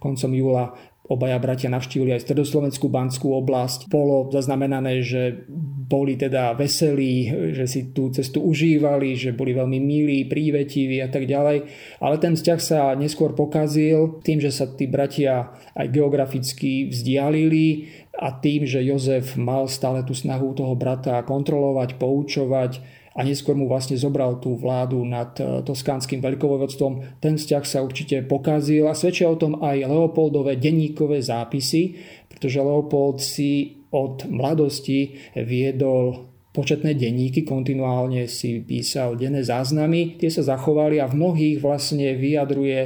koncom 0.00 0.30
júla 0.32 0.72
Obaja 1.10 1.42
bratia 1.42 1.66
navštívili 1.74 2.14
aj 2.14 2.22
stredoslovenskú 2.22 2.86
banskú 2.86 3.34
oblasť. 3.34 3.90
Bolo 3.90 4.30
zaznamenané, 4.30 5.02
že 5.02 5.42
boli 5.90 6.14
teda 6.14 6.54
veselí, 6.54 7.26
že 7.50 7.66
si 7.66 7.90
tú 7.90 8.14
cestu 8.14 8.38
užívali, 8.46 9.18
že 9.18 9.34
boli 9.34 9.50
veľmi 9.50 9.82
milí, 9.82 10.30
prívetiví 10.30 11.02
a 11.02 11.10
tak 11.10 11.26
ďalej. 11.26 11.66
Ale 11.98 12.16
ten 12.22 12.38
vzťah 12.38 12.60
sa 12.62 12.94
neskôr 12.94 13.34
pokazil 13.34 14.22
tým, 14.22 14.38
že 14.38 14.54
sa 14.54 14.70
tí 14.70 14.86
bratia 14.86 15.50
aj 15.74 15.90
geograficky 15.90 16.86
vzdialili 16.94 17.90
a 18.14 18.30
tým, 18.38 18.62
že 18.62 18.86
Jozef 18.86 19.34
mal 19.34 19.66
stále 19.66 20.06
tú 20.06 20.14
snahu 20.14 20.54
toho 20.54 20.78
brata 20.78 21.18
kontrolovať, 21.26 21.98
poučovať, 21.98 22.99
a 23.20 23.28
neskôr 23.28 23.52
mu 23.52 23.68
vlastne 23.68 24.00
zobral 24.00 24.40
tú 24.40 24.56
vládu 24.56 25.04
nad 25.04 25.36
e, 25.36 25.60
toskánskym 25.60 26.24
veľkovojvodstvom. 26.24 27.20
Ten 27.20 27.36
vzťah 27.36 27.64
sa 27.68 27.84
určite 27.84 28.24
pokazil 28.24 28.88
a 28.88 28.96
svedčia 28.96 29.28
o 29.28 29.36
tom 29.36 29.60
aj 29.60 29.84
Leopoldové 29.84 30.56
denníkové 30.56 31.20
zápisy, 31.20 32.00
pretože 32.32 32.64
Leopold 32.64 33.20
si 33.20 33.84
od 33.92 34.24
mladosti 34.24 35.20
viedol 35.36 36.32
početné 36.56 36.96
denníky, 36.96 37.44
kontinuálne 37.44 38.24
si 38.24 38.64
písal 38.64 39.20
denné 39.20 39.44
záznamy, 39.44 40.16
tie 40.16 40.32
sa 40.32 40.56
zachovali 40.56 40.96
a 40.96 41.06
v 41.06 41.20
mnohých 41.20 41.60
vlastne 41.60 42.16
vyjadruje 42.16 42.80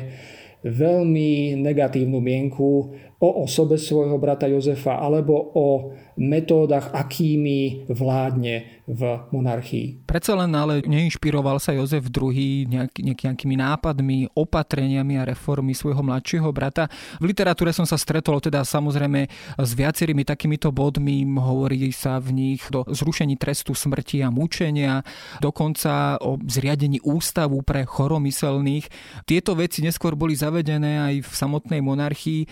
veľmi 0.67 1.61
negatívnu 1.63 2.19
mienku 2.19 2.91
o 3.19 3.45
osobe 3.47 3.79
svojho 3.79 4.19
brata 4.19 4.47
Jozefa 4.51 4.99
alebo 4.99 5.35
o 5.55 5.95
metódach, 6.15 6.95
akými 6.95 7.91
vládne 7.91 8.85
v 8.85 9.01
monarchii. 9.33 10.05
Predsa 10.05 10.37
len 10.37 10.53
ale 10.53 10.85
neinšpiroval 10.85 11.57
sa 11.57 11.73
Jozef 11.73 12.13
II 12.13 12.69
nejaký, 12.69 13.01
nejakými 13.17 13.57
nápadmi, 13.57 14.31
opatreniami 14.37 15.19
a 15.19 15.25
reformy 15.25 15.73
svojho 15.73 16.05
mladšieho 16.05 16.47
brata. 16.53 16.87
V 17.19 17.33
literatúre 17.33 17.73
som 17.73 17.89
sa 17.89 17.97
stretol 17.97 18.39
teda 18.45 18.61
samozrejme 18.63 19.27
s 19.57 19.71
viacerými 19.73 20.23
takýmito 20.23 20.69
bodmi, 20.69 21.25
hovorí 21.25 21.91
sa 21.91 22.21
v 22.21 22.31
nich 22.37 22.63
do 22.69 22.85
zrušení 22.87 23.41
trestu 23.41 23.73
smrti 23.73 24.21
a 24.21 24.29
mučenia, 24.29 25.01
dokonca 25.41 26.21
o 26.21 26.37
zriadení 26.45 27.01
ústavu 27.03 27.65
pre 27.65 27.89
choromyselných. 27.89 28.87
Tieto 29.25 29.57
veci 29.57 29.81
neskôr 29.81 30.13
boli 30.15 30.37
zavedené 30.37 31.01
aj 31.01 31.15
v 31.25 31.33
samotnej 31.33 31.81
monarchii. 31.81 32.47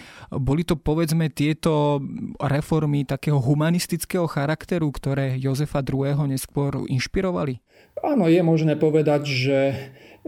Boli 0.53 0.69
to 0.69 0.77
povedzme 0.77 1.33
tieto 1.33 1.97
reformy 2.37 3.09
takého 3.09 3.41
humanistického 3.41 4.29
charakteru, 4.29 4.93
ktoré 4.93 5.41
Jozefa 5.41 5.81
II. 5.81 6.29
neskôr 6.29 6.77
inšpirovali? 6.93 7.57
Áno, 8.05 8.29
je 8.29 8.45
možné 8.45 8.77
povedať, 8.77 9.33
že 9.33 9.59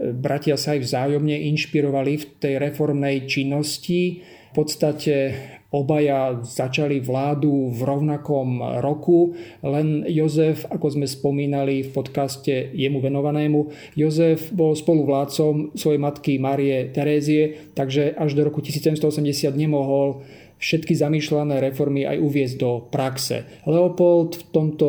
bratia 0.01 0.57
sa 0.57 0.73
aj 0.73 0.81
vzájomne 0.81 1.37
inšpirovali 1.53 2.17
v 2.17 2.25
tej 2.41 2.57
reformnej 2.57 3.29
činnosti. 3.29 4.25
Podstate 4.55 5.35
obaja 5.75 6.39
začali 6.39 7.03
vládu 7.03 7.75
v 7.75 7.79
rovnakom 7.83 8.79
roku, 8.79 9.35
len 9.59 10.07
Jozef, 10.07 10.63
ako 10.71 10.95
sme 10.95 11.03
spomínali 11.03 11.83
v 11.83 11.91
podcaste 11.91 12.71
jemu 12.71 13.03
venovanému, 13.03 13.67
Jozef 13.99 14.55
bol 14.55 14.71
spoluvládcom 14.71 15.75
svojej 15.75 15.99
matky 15.99 16.39
Marie 16.39 16.87
Terézie, 16.95 17.75
takže 17.75 18.15
až 18.15 18.31
do 18.39 18.47
roku 18.47 18.63
1780 18.63 19.51
nemohol 19.59 20.23
všetky 20.55 20.95
zamýšľané 20.95 21.59
reformy 21.59 22.07
aj 22.07 22.23
uviezť 22.23 22.55
do 22.55 22.87
praxe. 22.87 23.43
Leopold 23.67 24.39
v 24.39 24.43
tomto 24.55 24.87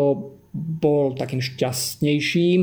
bol 0.57 1.13
takým 1.13 1.43
šťastnejším, 1.43 2.61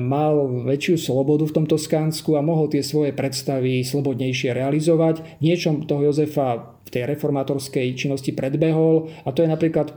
mal 0.00 0.64
väčšiu 0.64 0.96
slobodu 0.96 1.44
v 1.44 1.56
tomto 1.62 1.76
Skánsku 1.76 2.32
a 2.32 2.44
mohol 2.44 2.72
tie 2.72 2.80
svoje 2.80 3.12
predstavy 3.12 3.84
slobodnejšie 3.84 4.56
realizovať. 4.56 5.44
Niečom 5.44 5.84
toho 5.84 6.08
Jozefa 6.08 6.80
v 6.86 6.88
tej 6.88 7.04
reformátorskej 7.04 7.92
činnosti 7.92 8.32
predbehol 8.32 9.12
a 9.26 9.32
to 9.36 9.44
je 9.44 9.52
napríklad 9.52 9.92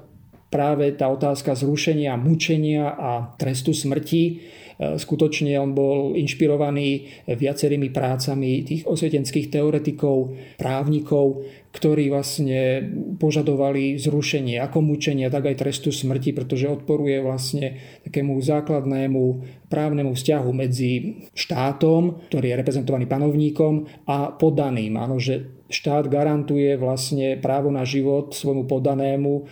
práve 0.50 0.92
tá 0.98 1.08
otázka 1.08 1.54
zrušenia 1.56 2.18
mučenia 2.18 2.92
a 2.92 3.38
trestu 3.38 3.72
smrti. 3.72 4.42
Skutočne 4.80 5.60
on 5.60 5.76
bol 5.76 6.16
inšpirovaný 6.16 7.12
viacerými 7.28 7.92
prácami 7.92 8.64
tých 8.64 8.88
osvietenských 8.88 9.52
teoretikov, 9.52 10.34
právnikov, 10.56 11.44
ktorí 11.70 12.10
vlastne 12.10 12.82
požadovali 13.22 14.02
zrušenie 14.02 14.58
ako 14.58 14.82
mučenia, 14.82 15.30
tak 15.30 15.54
aj 15.54 15.62
trestu 15.62 15.94
smrti, 15.94 16.34
pretože 16.34 16.66
odporuje 16.66 17.22
vlastne 17.22 17.78
takému 18.10 18.42
základnému 18.42 19.24
právnemu 19.70 20.18
vzťahu 20.18 20.50
medzi 20.50 21.22
štátom, 21.38 22.26
ktorý 22.34 22.46
je 22.50 22.60
reprezentovaný 22.60 23.06
panovníkom 23.06 23.86
a 24.10 24.34
podaným. 24.34 24.98
Áno, 24.98 25.22
že 25.22 25.60
štát 25.70 26.10
garantuje 26.10 26.74
vlastne 26.82 27.38
právo 27.38 27.70
na 27.70 27.86
život 27.86 28.34
svojmu 28.34 28.66
podanému, 28.66 29.46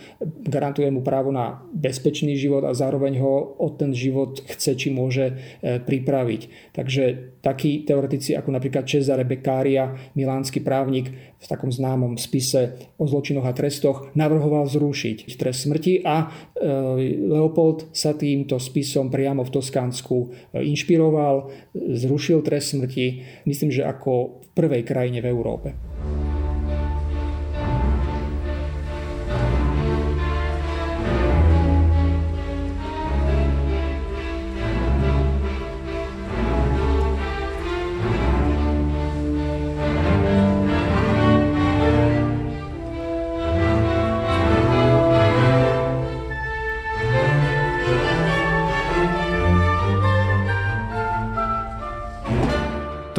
garantuje 0.50 0.90
mu 0.90 1.06
právo 1.06 1.30
na 1.30 1.62
bezpečný 1.70 2.34
život 2.34 2.66
a 2.66 2.74
zároveň 2.74 3.22
ho 3.22 3.54
o 3.54 3.68
ten 3.70 3.94
život 3.94 4.42
chce 4.50 4.74
či 4.74 4.90
môže 4.90 5.38
e, 5.62 5.78
pripraviť. 5.78 6.74
Takže 6.74 7.37
takí 7.48 7.88
teoretici 7.88 8.36
ako 8.36 8.52
napríklad 8.52 8.84
Cesare 8.84 9.24
Beccaria, 9.24 9.96
milánsky 10.12 10.60
právnik 10.60 11.08
v 11.38 11.46
takom 11.48 11.72
známom 11.72 12.20
spise 12.20 12.92
o 13.00 13.08
zločinoch 13.08 13.48
a 13.48 13.56
trestoch 13.56 14.12
navrhoval 14.12 14.68
zrušiť 14.68 15.32
trest 15.40 15.64
smrti 15.64 16.04
a 16.04 16.28
e, 16.28 16.66
Leopold 17.24 17.88
sa 17.96 18.12
týmto 18.12 18.60
spisom 18.60 19.08
priamo 19.08 19.46
v 19.46 19.54
Toskánsku 19.54 20.16
e, 20.18 20.26
inšpiroval, 20.68 21.48
zrušil 21.72 22.44
trest 22.44 22.76
smrti, 22.76 23.24
myslím, 23.48 23.72
že 23.72 23.88
ako 23.88 24.44
v 24.44 24.48
prvej 24.52 24.82
krajine 24.84 25.24
v 25.24 25.30
Európe. 25.30 25.68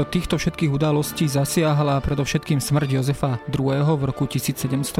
Týchto 0.09 0.41
všetkých 0.41 0.73
udalostí 0.73 1.29
zasiahla 1.29 2.01
predovšetkým 2.01 2.57
smrť 2.57 2.97
Jozefa 2.97 3.37
II. 3.45 3.85
v 3.93 4.03
roku 4.09 4.25
1790. 4.25 4.97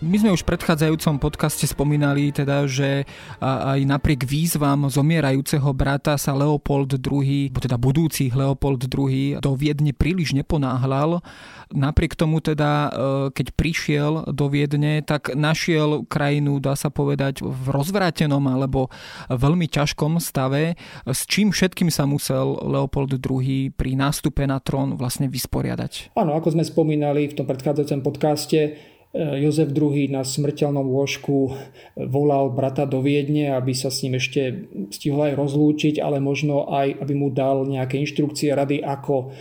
My 0.00 0.16
sme 0.16 0.32
už 0.32 0.48
v 0.48 0.48
predchádzajúcom 0.48 1.20
podcaste 1.20 1.68
spomínali 1.68 2.32
teda, 2.32 2.64
že 2.64 3.04
aj 3.44 3.84
napriek 3.84 4.24
výzvam 4.24 4.88
zomierajúceho 4.88 5.68
brata 5.76 6.16
sa 6.16 6.32
Leopold 6.32 6.96
II, 6.96 7.52
teda 7.52 7.76
budúci 7.76 8.32
Leopold 8.32 8.88
II 8.88 9.44
do 9.44 9.52
Viedne 9.60 9.92
príliš 9.92 10.32
neponáhľal. 10.32 11.20
Napriek 11.72 12.16
tomu 12.16 12.40
teda, 12.40 12.72
e, 12.72 12.90
keď 13.32 13.46
prišiel 13.52 14.12
do 14.32 14.48
Viedne, 14.48 15.04
tak 15.04 15.36
našiel 15.36 16.08
krajinu, 16.08 16.60
dá 16.64 16.76
sa 16.76 16.88
povedať, 16.88 17.44
v 17.44 17.64
rozvrátenom 17.68 18.40
alebo 18.48 18.88
veľmi 19.28 19.68
ťažkom 19.68 20.16
stave, 20.16 20.80
s 21.04 21.28
čím 21.28 21.52
všetkým 21.52 21.92
sa 21.92 22.08
musel 22.08 22.56
Leopold 22.60 23.20
II 23.20 23.72
pri 23.82 23.98
nástupe 23.98 24.46
na 24.46 24.62
trón 24.62 24.94
vlastne 24.94 25.26
vysporiadať. 25.26 26.14
Áno, 26.14 26.38
ako 26.38 26.54
sme 26.54 26.62
spomínali 26.62 27.26
v 27.26 27.42
tom 27.42 27.50
predchádzajúcom 27.50 28.06
podcaste, 28.06 28.60
e, 28.62 28.70
Jozef 29.42 29.74
II 29.74 30.06
na 30.06 30.22
smrteľnom 30.22 30.86
lôžku 30.86 31.50
volal 31.98 32.54
brata 32.54 32.86
do 32.86 33.02
Viedne, 33.02 33.58
aby 33.58 33.74
sa 33.74 33.90
s 33.90 34.06
ním 34.06 34.22
ešte 34.22 34.70
stihol 34.94 35.26
aj 35.26 35.34
rozlúčiť, 35.34 35.98
ale 35.98 36.22
možno 36.22 36.70
aj, 36.70 37.02
aby 37.02 37.12
mu 37.18 37.34
dal 37.34 37.66
nejaké 37.66 37.98
inštrukcie, 37.98 38.54
rady, 38.54 38.86
ako 38.86 39.34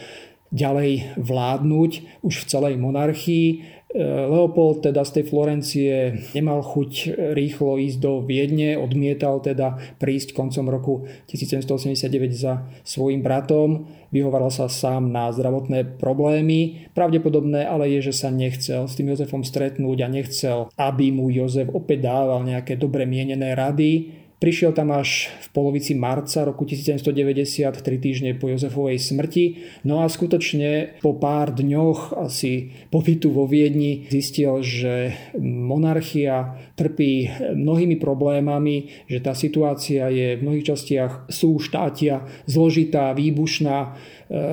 ďalej 0.49 1.21
vládnuť 1.21 1.91
už 2.25 2.33
v 2.41 2.47
celej 2.49 2.75
monarchii. 2.81 3.47
Leopold 3.95 4.87
teda 4.87 5.03
z 5.03 5.19
tej 5.19 5.25
Florencie 5.27 5.95
nemal 6.31 6.63
chuť 6.63 6.91
rýchlo 7.35 7.75
ísť 7.75 7.97
do 7.99 8.23
Viedne, 8.23 8.79
odmietal 8.79 9.43
teda 9.43 9.75
prísť 9.99 10.31
koncom 10.31 10.65
roku 10.71 10.93
1789 11.27 12.07
za 12.31 12.63
svojim 12.87 13.19
bratom, 13.19 13.91
vyhovaral 14.15 14.47
sa 14.47 14.71
sám 14.71 15.11
na 15.11 15.27
zdravotné 15.31 15.99
problémy. 15.99 16.87
Pravdepodobné 16.95 17.67
ale 17.67 17.91
je, 17.99 18.11
že 18.11 18.23
sa 18.23 18.29
nechcel 18.31 18.87
s 18.87 18.95
tým 18.95 19.11
Jozefom 19.11 19.43
stretnúť 19.43 19.97
a 20.03 20.11
nechcel, 20.11 20.57
aby 20.79 21.11
mu 21.11 21.27
Jozef 21.27 21.67
opäť 21.71 22.07
dával 22.07 22.47
nejaké 22.47 22.79
dobre 22.79 23.03
mienené 23.03 23.55
rady 23.55 24.20
Prišiel 24.41 24.73
tam 24.73 24.89
až 24.89 25.29
v 25.29 25.47
polovici 25.53 25.93
marca 25.93 26.41
roku 26.41 26.65
1790, 26.65 27.45
tri 27.85 28.01
týždne 28.01 28.33
po 28.33 28.49
Jozefovej 28.49 28.97
smrti. 28.97 29.61
No 29.85 30.01
a 30.01 30.09
skutočne 30.09 30.97
po 30.97 31.13
pár 31.13 31.53
dňoch 31.53 32.17
asi 32.17 32.73
pobytu 32.89 33.29
vo 33.29 33.45
Viedni 33.45 34.09
zistil, 34.09 34.65
že 34.65 35.13
monarchia 35.37 36.57
trpí 36.73 37.29
mnohými 37.53 38.01
problémami, 38.01 39.05
že 39.05 39.21
tá 39.21 39.37
situácia 39.37 40.09
je 40.09 40.41
v 40.41 40.41
mnohých 40.41 40.73
častiach 40.73 41.29
sú 41.29 41.61
štátia 41.61 42.25
zložitá, 42.49 43.13
výbušná, 43.13 43.77
e, 43.85 43.89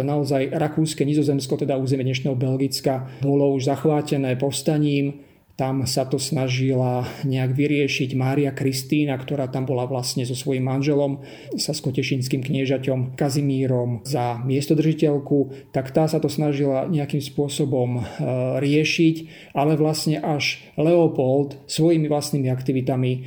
naozaj 0.04 0.52
Rakúske, 0.52 1.08
Nizozemsko, 1.08 1.56
teda 1.56 1.80
územie 1.80 2.04
dnešného 2.04 2.36
Belgicka, 2.36 3.08
bolo 3.24 3.56
už 3.56 3.72
zachvátené 3.72 4.36
povstaním, 4.36 5.27
tam 5.58 5.82
sa 5.90 6.06
to 6.06 6.22
snažila 6.22 7.02
nejak 7.26 7.50
vyriešiť 7.50 8.14
Mária 8.14 8.54
Kristína, 8.54 9.18
ktorá 9.18 9.50
tam 9.50 9.66
bola 9.66 9.90
vlastne 9.90 10.22
so 10.22 10.38
svojím 10.38 10.70
manželom, 10.70 11.26
sa 11.58 11.74
skotešinským 11.74 12.46
kniežaťom 12.46 13.18
Kazimírom 13.18 14.06
za 14.06 14.38
miestodržiteľku, 14.46 15.74
tak 15.74 15.90
tá 15.90 16.06
sa 16.06 16.22
to 16.22 16.30
snažila 16.30 16.86
nejakým 16.86 17.18
spôsobom 17.18 17.98
e, 17.98 18.02
riešiť, 18.62 19.16
ale 19.58 19.74
vlastne 19.74 20.22
až 20.22 20.62
Leopold 20.78 21.58
svojimi 21.66 22.06
vlastnými 22.06 22.46
aktivitami 22.54 23.12
e, 23.12 23.20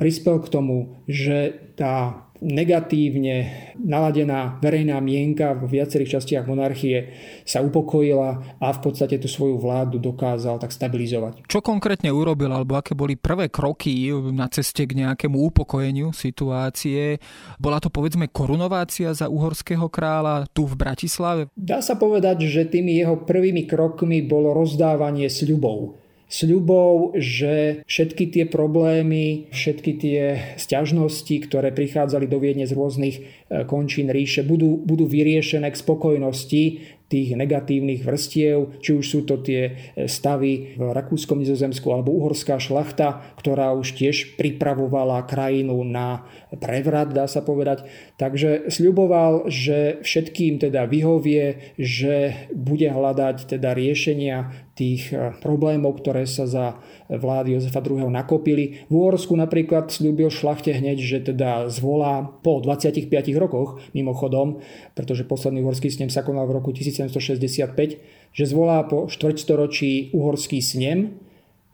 prispel 0.00 0.40
k 0.40 0.48
tomu, 0.48 1.04
že 1.04 1.60
tá 1.76 2.25
negatívne 2.40 3.72
naladená 3.80 4.58
verejná 4.60 5.00
mienka 5.00 5.52
v 5.56 5.80
viacerých 5.80 6.18
častiach 6.18 6.44
monarchie 6.48 7.12
sa 7.44 7.60
upokojila 7.60 8.58
a 8.60 8.66
v 8.72 8.80
podstate 8.80 9.20
tú 9.20 9.28
svoju 9.28 9.60
vládu 9.60 10.00
dokázal 10.00 10.60
tak 10.60 10.72
stabilizovať. 10.72 11.44
Čo 11.48 11.60
konkrétne 11.60 12.12
urobil, 12.12 12.52
alebo 12.52 12.76
aké 12.76 12.96
boli 12.96 13.16
prvé 13.16 13.48
kroky 13.52 14.12
na 14.32 14.48
ceste 14.48 14.84
k 14.88 14.96
nejakému 14.96 15.36
upokojeniu 15.52 16.12
situácie? 16.12 17.20
Bola 17.60 17.80
to 17.82 17.92
povedzme 17.92 18.28
korunovácia 18.32 19.12
za 19.12 19.28
uhorského 19.28 19.88
kráľa 19.88 20.48
tu 20.52 20.64
v 20.64 20.74
Bratislave? 20.76 21.42
Dá 21.56 21.84
sa 21.84 21.96
povedať, 21.96 22.48
že 22.48 22.68
tými 22.68 22.96
jeho 22.96 23.20
prvými 23.22 23.68
krokmi 23.68 24.24
bolo 24.24 24.56
rozdávanie 24.56 25.28
sľubov 25.28 26.05
sľubov, 26.26 27.14
že 27.16 27.86
všetky 27.86 28.34
tie 28.34 28.44
problémy, 28.50 29.46
všetky 29.54 29.92
tie 29.98 30.20
sťažnosti, 30.58 31.36
ktoré 31.46 31.70
prichádzali 31.70 32.26
do 32.26 32.42
Viedne 32.42 32.66
z 32.66 32.74
rôznych 32.74 33.16
e, 33.18 33.22
končín 33.64 34.10
ríše, 34.10 34.42
budú, 34.42 34.74
budú 34.82 35.06
vyriešené 35.06 35.70
k 35.70 35.78
spokojnosti 35.78 36.64
tých 37.06 37.38
negatívnych 37.38 38.02
vrstiev, 38.02 38.82
či 38.82 38.90
už 38.98 39.06
sú 39.06 39.20
to 39.22 39.38
tie 39.38 39.70
e, 39.94 40.10
stavy 40.10 40.74
v 40.74 40.90
Rakúskom 40.90 41.38
nizozemsku 41.38 41.86
alebo 41.94 42.10
uhorská 42.18 42.58
šlachta, 42.58 43.22
ktorá 43.38 43.70
už 43.78 43.94
tiež 43.94 44.34
pripravovala 44.34 45.22
krajinu 45.30 45.86
na 45.86 46.26
prevrat, 46.58 47.14
dá 47.14 47.30
sa 47.30 47.46
povedať. 47.46 47.86
Takže 48.18 48.66
sľuboval, 48.66 49.46
že 49.46 50.02
všetkým 50.02 50.58
teda 50.58 50.90
vyhovie, 50.90 51.78
že 51.78 52.50
bude 52.50 52.90
hľadať 52.90 53.54
teda 53.54 53.78
riešenia 53.78 54.65
tých 54.76 55.10
eh, 55.10 55.32
problémov, 55.40 55.98
ktoré 55.98 56.28
sa 56.28 56.44
za 56.44 56.76
vlády 57.08 57.56
Jozefa 57.56 57.80
II. 57.80 58.12
nakopili. 58.12 58.84
V 58.92 58.94
Uhorsku 59.00 59.32
napríklad 59.34 59.88
slúbil 59.88 60.28
šlachte 60.28 60.70
hneď, 60.76 60.98
že 61.00 61.18
teda 61.32 61.72
zvolá 61.72 62.28
po 62.44 62.60
25 62.60 63.08
rokoch, 63.40 63.80
mimochodom, 63.96 64.60
pretože 64.92 65.24
posledný 65.24 65.64
uhorský 65.64 65.88
snem 65.88 66.12
sa 66.12 66.20
konal 66.20 66.44
v 66.46 66.60
roku 66.60 66.70
1765, 66.76 68.36
že 68.36 68.44
zvolá 68.44 68.84
po 68.84 69.08
štvrťstoročí 69.08 70.12
uhorský 70.12 70.60
snem, 70.60 71.24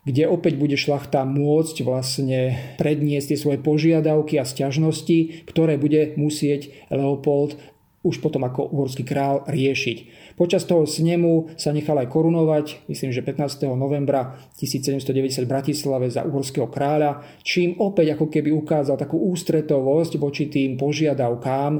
kde 0.02 0.26
opäť 0.26 0.58
bude 0.58 0.74
šlachta 0.74 1.22
môcť 1.22 1.76
vlastne 1.86 2.58
predniesť 2.74 3.34
tie 3.34 3.38
svoje 3.38 3.58
požiadavky 3.62 4.34
a 4.34 4.46
sťažnosti, 4.46 5.46
ktoré 5.46 5.78
bude 5.78 6.18
musieť 6.18 6.74
Leopold 6.90 7.54
už 8.02 8.18
potom 8.18 8.42
ako 8.42 8.74
uhorský 8.74 9.06
král 9.06 9.46
riešiť. 9.46 9.98
Počas 10.34 10.66
toho 10.66 10.86
snemu 10.86 11.54
sa 11.54 11.70
nechal 11.70 11.94
aj 12.02 12.10
korunovať, 12.10 12.90
myslím, 12.90 13.14
že 13.14 13.22
15. 13.22 13.70
novembra 13.78 14.34
1790 14.58 15.46
v 15.46 15.48
Bratislave 15.48 16.10
za 16.10 16.26
uhorského 16.26 16.66
kráľa, 16.66 17.22
čím 17.46 17.78
opäť 17.78 18.18
ako 18.18 18.26
keby 18.26 18.50
ukázal 18.50 18.98
takú 18.98 19.22
ústretovosť 19.30 20.18
voči 20.18 20.50
tým 20.50 20.74
požiadavkám 20.74 21.72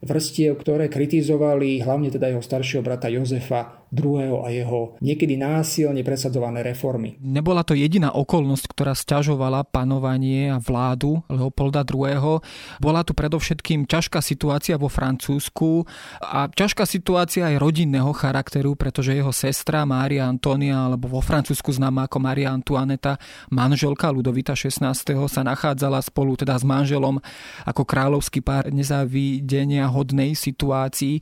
vrstiev, 0.00 0.56
ktoré 0.56 0.88
kritizovali 0.88 1.84
hlavne 1.84 2.08
teda 2.08 2.32
jeho 2.32 2.40
staršieho 2.40 2.80
brata 2.80 3.12
Jozefa 3.12 3.80
II. 3.90 4.46
a 4.46 4.48
jeho 4.54 4.94
niekedy 5.02 5.34
násilne 5.34 6.00
presadzované 6.06 6.62
reformy. 6.62 7.18
Nebola 7.18 7.66
to 7.66 7.74
jediná 7.74 8.14
okolnosť, 8.14 8.64
ktorá 8.70 8.94
stiažovala 8.94 9.66
panovanie 9.66 10.54
a 10.54 10.62
vládu 10.62 11.20
Leopolda 11.26 11.82
II. 11.82 12.38
Bola 12.78 13.02
tu 13.02 13.12
predovšetkým 13.12 13.90
ťažká 13.90 14.22
situácia 14.22 14.78
vo 14.78 14.86
Francúzsku 14.86 15.84
a 16.22 16.46
ťažká 16.48 16.86
situácia 16.86 17.50
aj 17.50 17.58
rodinného 17.58 18.14
charakteru, 18.14 18.78
pretože 18.78 19.12
jeho 19.12 19.34
sestra 19.34 19.82
Mária 19.82 20.24
Antonia, 20.24 20.86
alebo 20.86 21.10
vo 21.10 21.20
Francúzsku 21.20 21.74
známa 21.74 22.06
ako 22.06 22.18
Mária 22.22 22.54
Antoineta, 22.54 23.18
manželka 23.50 24.06
Ludovita 24.14 24.54
XVI. 24.54 24.94
sa 25.26 25.42
nachádzala 25.42 25.98
spolu 25.98 26.38
teda 26.38 26.54
s 26.54 26.62
manželom 26.62 27.18
ako 27.66 27.82
kráľovský 27.82 28.38
pár 28.38 28.70
nezávidenia 28.70 29.89
hodnej 29.90 30.38
situácii. 30.38 31.20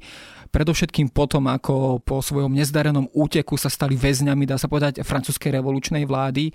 Predovšetkým 0.49 1.13
potom, 1.13 1.45
ako 1.49 2.01
po 2.01 2.25
svojom 2.25 2.57
nezdarenom 2.57 3.13
úteku 3.13 3.61
sa 3.61 3.69
stali 3.69 4.01
väzňami, 4.01 4.49
dá 4.49 4.57
sa 4.57 4.69
povedať, 4.69 5.05
francúzskej 5.05 5.61
revolučnej 5.61 6.09
vlády. 6.09 6.53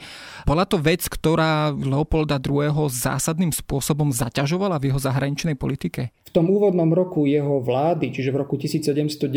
Bola 0.49 0.65
to 0.65 0.81
vec, 0.81 1.05
ktorá 1.05 1.69
Leopolda 1.73 2.41
II. 2.41 2.89
zásadným 2.89 3.53
spôsobom 3.53 4.09
zaťažovala 4.09 4.81
v 4.81 4.89
jeho 4.89 4.99
zahraničnej 5.01 5.53
politike? 5.53 6.09
V 6.25 6.41
tom 6.41 6.49
úvodnom 6.49 6.89
roku 6.89 7.29
jeho 7.29 7.61
vlády, 7.61 8.09
čiže 8.09 8.33
v 8.33 8.41
roku 8.41 8.57
1790, 8.57 9.29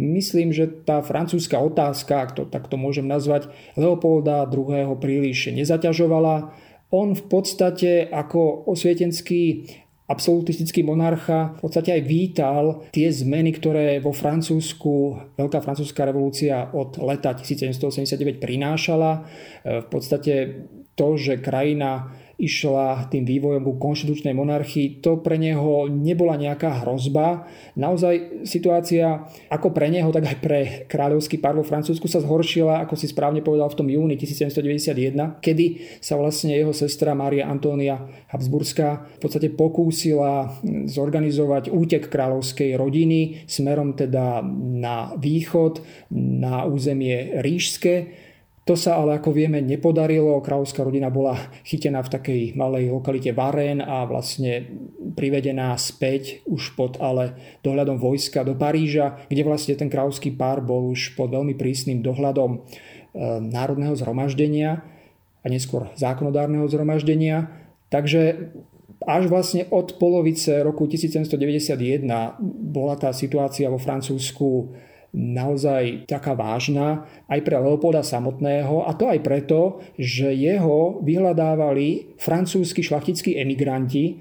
myslím, 0.00 0.48
že 0.56 0.64
tá 0.88 1.04
francúzska 1.04 1.60
otázka, 1.60 2.24
ak 2.24 2.30
to 2.32 2.42
takto 2.48 2.80
môžem 2.80 3.04
nazvať, 3.04 3.52
Leopolda 3.76 4.48
II. 4.48 4.96
príliš 4.96 5.52
nezaťažovala. 5.52 6.56
On 6.92 7.16
v 7.16 7.24
podstate 7.24 8.04
ako 8.04 8.68
osvietenský 8.68 9.64
absolutistický 10.12 10.84
monarcha 10.84 11.56
v 11.56 11.60
podstate 11.64 11.96
aj 11.96 12.02
vítal 12.04 12.64
tie 12.92 13.08
zmeny, 13.08 13.56
ktoré 13.56 13.96
vo 14.04 14.12
Francúzsku 14.12 15.16
Veľká 15.40 15.64
francúzska 15.64 16.04
revolúcia 16.04 16.68
od 16.76 17.00
leta 17.00 17.32
1789 17.32 18.36
prinášala. 18.36 19.24
V 19.64 19.86
podstate 19.88 20.68
to, 20.92 21.16
že 21.16 21.40
krajina 21.40 22.12
išla 22.42 23.06
tým 23.06 23.22
vývojom 23.22 23.62
ku 23.62 23.78
konštitučnej 23.78 24.34
monarchii, 24.34 24.98
to 24.98 25.22
pre 25.22 25.38
neho 25.38 25.86
nebola 25.86 26.34
nejaká 26.34 26.82
hrozba. 26.82 27.46
Naozaj 27.78 28.42
situácia 28.42 29.30
ako 29.46 29.70
pre 29.70 29.86
neho, 29.86 30.10
tak 30.10 30.26
aj 30.26 30.36
pre 30.42 30.60
kráľovský 30.90 31.38
pár 31.38 31.54
vo 31.54 31.62
Francúzsku 31.62 32.10
sa 32.10 32.18
zhoršila, 32.18 32.82
ako 32.82 32.98
si 32.98 33.06
správne 33.06 33.46
povedal, 33.46 33.70
v 33.70 33.78
tom 33.78 33.86
júni 33.86 34.18
1791, 34.18 35.38
kedy 35.38 35.66
sa 36.02 36.18
vlastne 36.18 36.58
jeho 36.58 36.74
sestra 36.74 37.14
Mária 37.14 37.46
Antónia 37.46 38.02
Habsburská 38.34 39.06
v 39.16 39.20
podstate 39.22 39.54
pokúsila 39.54 40.58
zorganizovať 40.90 41.70
útek 41.70 42.10
kráľovskej 42.10 42.74
rodiny 42.74 43.46
smerom 43.46 43.94
teda 43.94 44.42
na 44.82 45.14
východ, 45.14 45.78
na 46.10 46.66
územie 46.66 47.38
ríšske 47.38 47.94
to 48.62 48.78
sa 48.78 49.02
ale 49.02 49.18
ako 49.18 49.34
vieme 49.34 49.58
nepodarilo. 49.58 50.38
Kráľovská 50.38 50.86
rodina 50.86 51.10
bola 51.10 51.34
chytená 51.66 51.98
v 52.06 52.12
takej 52.14 52.40
malej 52.54 52.94
lokalite 52.94 53.34
Varén 53.34 53.82
a 53.82 54.06
vlastne 54.06 54.70
privedená 55.18 55.74
späť 55.74 56.46
už 56.46 56.78
pod 56.78 56.94
ale 57.02 57.34
dohľadom 57.66 57.98
vojska 57.98 58.46
do 58.46 58.54
Paríža, 58.54 59.18
kde 59.26 59.42
vlastne 59.42 59.74
ten 59.74 59.90
kráľovský 59.90 60.38
pár 60.38 60.62
bol 60.62 60.94
už 60.94 61.18
pod 61.18 61.34
veľmi 61.34 61.58
prísnym 61.58 62.06
dohľadom 62.06 62.50
e, 62.54 62.58
národného 63.50 63.98
zhromaždenia 63.98 64.86
a 65.42 65.46
neskôr 65.50 65.90
zákonodárneho 65.98 66.70
zhromaždenia. 66.70 67.50
Takže 67.90 68.54
až 69.02 69.26
vlastne 69.26 69.66
od 69.74 69.98
polovice 69.98 70.62
roku 70.62 70.86
1791 70.86 72.06
bola 72.70 72.94
tá 72.94 73.10
situácia 73.10 73.66
vo 73.66 73.82
Francúzsku 73.82 74.70
naozaj 75.12 76.08
taká 76.08 76.32
vážna 76.32 77.04
aj 77.28 77.44
pre 77.44 77.60
Leopolda 77.60 78.00
samotného 78.00 78.88
a 78.88 78.96
to 78.96 79.12
aj 79.12 79.20
preto, 79.20 79.84
že 80.00 80.32
jeho 80.32 81.04
vyhľadávali 81.04 82.16
francúzski 82.16 82.80
šlachtickí 82.80 83.36
emigranti, 83.36 84.04
e, 84.08 84.12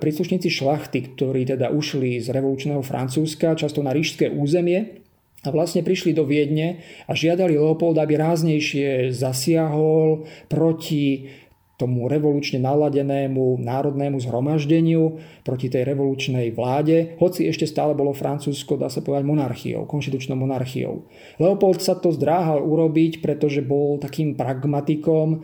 príslušníci 0.00 0.48
šlachty, 0.48 1.12
ktorí 1.12 1.44
teda 1.44 1.68
ušli 1.68 2.16
z 2.24 2.32
revolučného 2.32 2.80
Francúzska, 2.80 3.52
často 3.52 3.84
na 3.84 3.92
rížské 3.92 4.32
územie 4.32 5.04
a 5.44 5.48
vlastne 5.52 5.84
prišli 5.84 6.16
do 6.16 6.24
Viedne 6.24 6.80
a 7.04 7.12
žiadali 7.12 7.60
Leopolda, 7.60 8.04
aby 8.08 8.16
ráznejšie 8.16 9.12
zasiahol 9.12 10.24
proti 10.48 11.28
tomu 11.80 12.04
revolučne 12.12 12.60
naladenému 12.60 13.56
národnému 13.64 14.20
zhromaždeniu, 14.20 15.16
proti 15.40 15.72
tej 15.72 15.88
revolučnej 15.88 16.52
vláde, 16.52 17.16
hoci 17.16 17.48
ešte 17.48 17.64
stále 17.64 17.96
bolo 17.96 18.12
Francúzsko, 18.12 18.76
dá 18.76 18.92
sa 18.92 19.00
povedať, 19.00 19.24
monarchiou, 19.24 19.88
konštitučnou 19.88 20.36
monarchiou. 20.36 21.08
Leopold 21.40 21.80
sa 21.80 21.96
to 21.96 22.12
zdráhal 22.12 22.60
urobiť, 22.60 23.24
pretože 23.24 23.64
bol 23.64 23.96
takým 23.96 24.36
pragmatikom, 24.36 25.40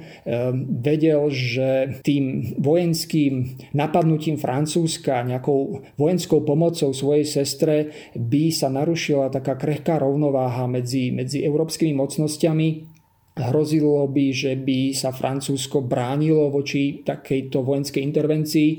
vedel, 0.85 1.33
že 1.33 2.03
tým 2.05 2.55
vojenským 2.61 3.57
napadnutím 3.73 4.37
Francúzska, 4.37 5.25
nejakou 5.25 5.81
vojenskou 5.97 6.45
pomocou 6.45 6.93
svojej 6.93 7.25
sestre 7.25 7.95
by 8.13 8.53
sa 8.53 8.69
narušila 8.69 9.33
taká 9.33 9.57
krehká 9.57 9.97
rovnováha 9.97 10.69
medzi, 10.69 11.09
medzi 11.15 11.41
európskymi 11.41 11.97
mocnosťami 11.97 12.96
Hrozilo 13.37 14.09
by, 14.09 14.27
že 14.33 14.57
by 14.57 14.97
sa 14.97 15.13
Francúzsko 15.13 15.85
bránilo 15.85 16.49
voči 16.49 17.05
takejto 17.05 17.61
vojenskej 17.61 18.01
intervencii. 18.01 18.71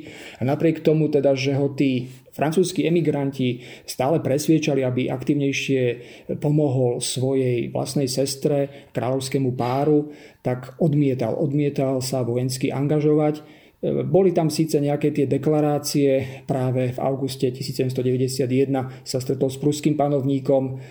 A 0.41 0.49
napriek 0.49 0.81
tomu 0.81 1.13
teda, 1.13 1.37
že 1.37 1.53
ho 1.53 1.77
tí 1.77 2.09
francúzskí 2.33 2.85
emigranti 2.89 3.61
stále 3.85 4.17
presviečali, 4.17 4.81
aby 4.81 5.13
aktivnejšie 5.13 5.81
pomohol 6.41 6.97
svojej 6.97 7.69
vlastnej 7.69 8.09
sestre, 8.09 8.89
kráľovskému 8.97 9.53
páru, 9.53 10.09
tak 10.41 10.73
odmietal, 10.81 11.37
odmietal 11.37 12.01
sa 12.01 12.25
vojensky 12.25 12.73
angažovať. 12.73 13.45
Boli 13.85 14.33
tam 14.33 14.49
síce 14.49 14.81
nejaké 14.81 15.13
tie 15.13 15.29
deklarácie, 15.29 16.41
práve 16.49 16.97
v 16.97 16.99
auguste 16.99 17.53
1791 17.53 18.49
sa 19.05 19.17
stretol 19.21 19.53
s 19.53 19.61
pruským 19.61 19.93
panovníkom 19.93 20.81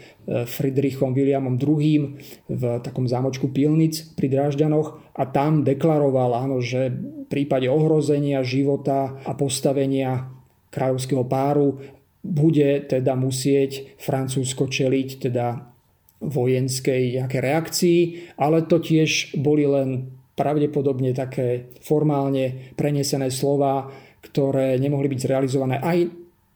Friedrichom 0.47 1.11
Williamom 1.11 1.59
II 1.59 2.15
v 2.47 2.63
takom 2.87 3.11
zámočku 3.11 3.51
Pilnic 3.51 4.15
pri 4.15 4.31
Drážďanoch 4.31 5.19
a 5.19 5.23
tam 5.27 5.67
deklaroval, 5.67 6.39
áno, 6.39 6.63
že 6.63 6.95
v 6.95 7.27
prípade 7.27 7.67
ohrozenia 7.67 8.47
života 8.47 9.19
a 9.27 9.35
postavenia 9.35 10.31
kráľovského 10.71 11.27
páru 11.27 11.83
bude 12.23 12.87
teda 12.87 13.19
musieť 13.19 13.99
Francúzsko 13.99 14.71
čeliť 14.71 15.27
teda 15.27 15.75
vojenskej 16.23 17.19
nejaké 17.19 17.39
reakcii, 17.43 18.01
ale 18.39 18.63
to 18.67 18.79
tiež 18.79 19.39
boli 19.43 19.67
len 19.67 20.11
pravdepodobne 20.37 21.17
také 21.17 21.73
formálne 21.81 22.77
prenesené 22.77 23.33
slova, 23.33 23.89
ktoré 24.21 24.77
nemohli 24.77 25.09
byť 25.09 25.21
zrealizované 25.25 25.81
aj 25.81 25.99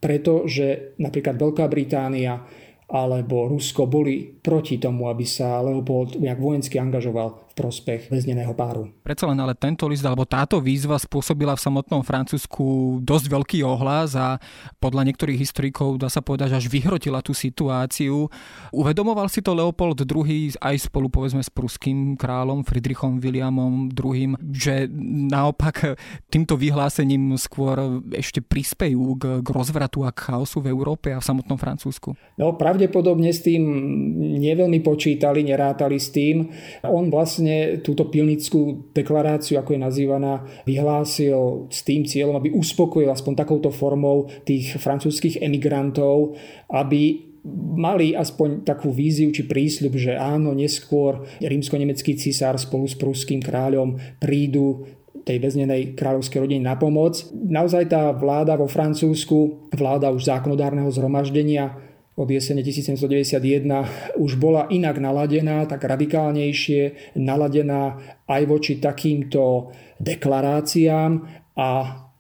preto, 0.00 0.44
že 0.44 0.96
napríklad 1.00 1.40
Veľká 1.40 1.64
Británia 1.66 2.36
alebo 2.90 3.46
Rusko 3.46 3.86
boli 3.86 4.26
proti 4.26 4.76
tomu, 4.76 5.06
aby 5.06 5.22
sa 5.22 5.62
Leopold 5.62 6.18
nejak 6.18 6.42
vojensky 6.42 6.76
angažoval 6.76 7.49
v 7.50 7.52
prospech 7.58 8.14
väzneného 8.14 8.54
páru. 8.54 8.94
Predsa 9.02 9.26
len 9.26 9.38
ale 9.42 9.58
tento 9.58 9.90
list 9.90 10.06
alebo 10.06 10.22
táto 10.22 10.62
výzva 10.62 10.94
spôsobila 10.96 11.58
v 11.58 11.64
samotnom 11.66 12.06
Francúzsku 12.06 12.98
dosť 13.02 13.26
veľký 13.26 13.58
ohlas 13.66 14.14
a 14.14 14.38
podľa 14.78 15.10
niektorých 15.10 15.38
historikov 15.38 15.98
dá 15.98 16.06
sa 16.06 16.22
povedať, 16.22 16.54
že 16.54 16.58
až 16.62 16.66
vyhrotila 16.70 17.18
tú 17.20 17.34
situáciu. 17.34 18.30
Uvedomoval 18.70 19.26
si 19.26 19.42
to 19.42 19.50
Leopold 19.50 19.98
II 20.06 20.54
aj 20.62 20.76
spolu 20.86 21.10
povedzme 21.10 21.42
s 21.42 21.50
pruským 21.50 22.14
kráľom 22.14 22.62
Friedrichom 22.62 23.18
Williamom 23.18 23.90
II, 23.90 24.38
že 24.54 24.86
naopak 25.30 25.98
týmto 26.30 26.54
vyhlásením 26.54 27.34
skôr 27.34 28.00
ešte 28.14 28.38
prispejú 28.38 29.18
k, 29.18 29.42
k 29.42 29.48
rozvratu 29.50 30.06
a 30.06 30.14
k 30.14 30.30
chaosu 30.30 30.62
v 30.62 30.70
Európe 30.70 31.10
a 31.10 31.18
v 31.18 31.26
samotnom 31.26 31.58
Francúzsku? 31.58 32.14
No 32.38 32.54
pravdepodobne 32.54 33.34
s 33.34 33.42
tým 33.42 33.62
neveľmi 34.38 34.78
počítali, 34.80 35.42
nerátali 35.42 35.98
s 35.98 36.14
tým. 36.14 36.48
On 36.86 37.10
vlastne 37.10 37.49
túto 37.80 38.08
pilnickú 38.08 38.92
deklaráciu, 38.92 39.58
ako 39.60 39.76
je 39.76 39.80
nazývaná, 39.80 40.44
vyhlásil 40.64 41.70
s 41.70 41.80
tým 41.86 42.04
cieľom, 42.04 42.36
aby 42.36 42.52
uspokojil 42.52 43.08
aspoň 43.08 43.32
takouto 43.38 43.70
formou 43.72 44.28
tých 44.44 44.76
francúzskych 44.76 45.40
emigrantov, 45.40 46.36
aby 46.68 47.30
mali 47.76 48.12
aspoň 48.12 48.68
takú 48.68 48.92
víziu 48.92 49.32
či 49.32 49.48
prísľub, 49.48 49.96
že 49.96 50.12
áno, 50.16 50.52
neskôr 50.52 51.24
rímsko-nemecký 51.40 52.16
cisár 52.20 52.60
spolu 52.60 52.84
s 52.84 52.96
pruským 52.96 53.40
kráľom 53.40 53.96
prídu 54.20 54.84
tej 55.24 55.36
väznenej 55.40 55.96
kráľovskej 55.96 56.40
rodiny 56.40 56.64
na 56.64 56.76
pomoc. 56.76 57.20
Naozaj 57.32 57.92
tá 57.92 58.12
vláda 58.12 58.56
vo 58.56 58.68
Francúzsku, 58.68 59.68
vláda 59.72 60.12
už 60.12 60.28
zákonodárneho 60.28 60.88
zhromaždenia, 60.92 61.89
od 62.20 62.28
jesene 62.28 62.60
1791 62.60 64.20
už 64.20 64.36
bola 64.36 64.68
inak 64.68 65.00
naladená, 65.00 65.64
tak 65.64 65.88
radikálnejšie 65.88 67.16
naladená 67.16 67.96
aj 68.28 68.42
voči 68.44 68.76
takýmto 68.76 69.72
deklaráciám 69.96 71.24
a 71.56 71.68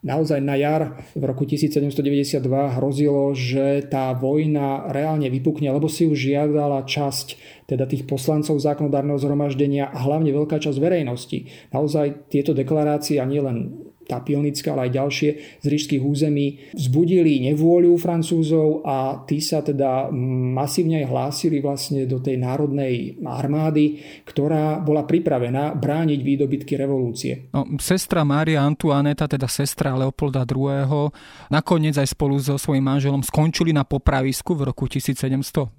naozaj 0.00 0.40
na 0.40 0.56
jar 0.56 1.04
v 1.12 1.22
roku 1.28 1.44
1792 1.44 2.40
hrozilo, 2.80 3.36
že 3.36 3.84
tá 3.84 4.16
vojna 4.16 4.88
reálne 4.88 5.28
vypukne, 5.28 5.68
lebo 5.68 5.92
si 5.92 6.08
už 6.08 6.16
žiadala 6.16 6.88
časť 6.88 7.36
teda 7.68 7.84
tých 7.84 8.08
poslancov 8.08 8.56
zákonodárneho 8.56 9.20
zhromaždenia 9.20 9.92
a 9.92 10.00
hlavne 10.00 10.32
veľká 10.32 10.56
časť 10.56 10.80
verejnosti. 10.80 11.52
Naozaj 11.76 12.32
tieto 12.32 12.56
deklarácie 12.56 13.20
a 13.20 13.28
nielen 13.28 13.89
tá 14.10 14.18
Pilnická, 14.18 14.74
ale 14.74 14.90
aj 14.90 14.98
ďalšie 14.98 15.30
z 15.62 15.66
rížských 15.70 16.02
území 16.02 16.74
vzbudili 16.74 17.38
nevôľu 17.46 17.94
Francúzov 17.94 18.82
a 18.82 19.22
tí 19.22 19.38
sa 19.38 19.62
teda 19.62 20.10
masívne 20.50 21.06
aj 21.06 21.06
hlásili 21.06 21.62
vlastne 21.62 22.10
do 22.10 22.18
tej 22.18 22.42
národnej 22.42 23.22
armády, 23.22 24.02
ktorá 24.26 24.82
bola 24.82 25.06
pripravená 25.06 25.78
brániť 25.78 26.20
výdobytky 26.20 26.74
revolúcie. 26.74 27.46
No, 27.54 27.62
sestra 27.78 28.26
Mária 28.26 28.66
Antuaneta, 28.66 29.30
teda 29.30 29.46
sestra 29.46 29.94
Leopolda 29.94 30.42
II., 30.42 31.14
nakoniec 31.52 31.94
aj 31.94 32.10
spolu 32.10 32.40
so 32.40 32.58
svojím 32.58 32.90
manželom 32.90 33.22
skončili 33.22 33.70
na 33.70 33.86
popravisku 33.86 34.56
v 34.56 34.72
roku 34.72 34.90
1793. 34.90 35.78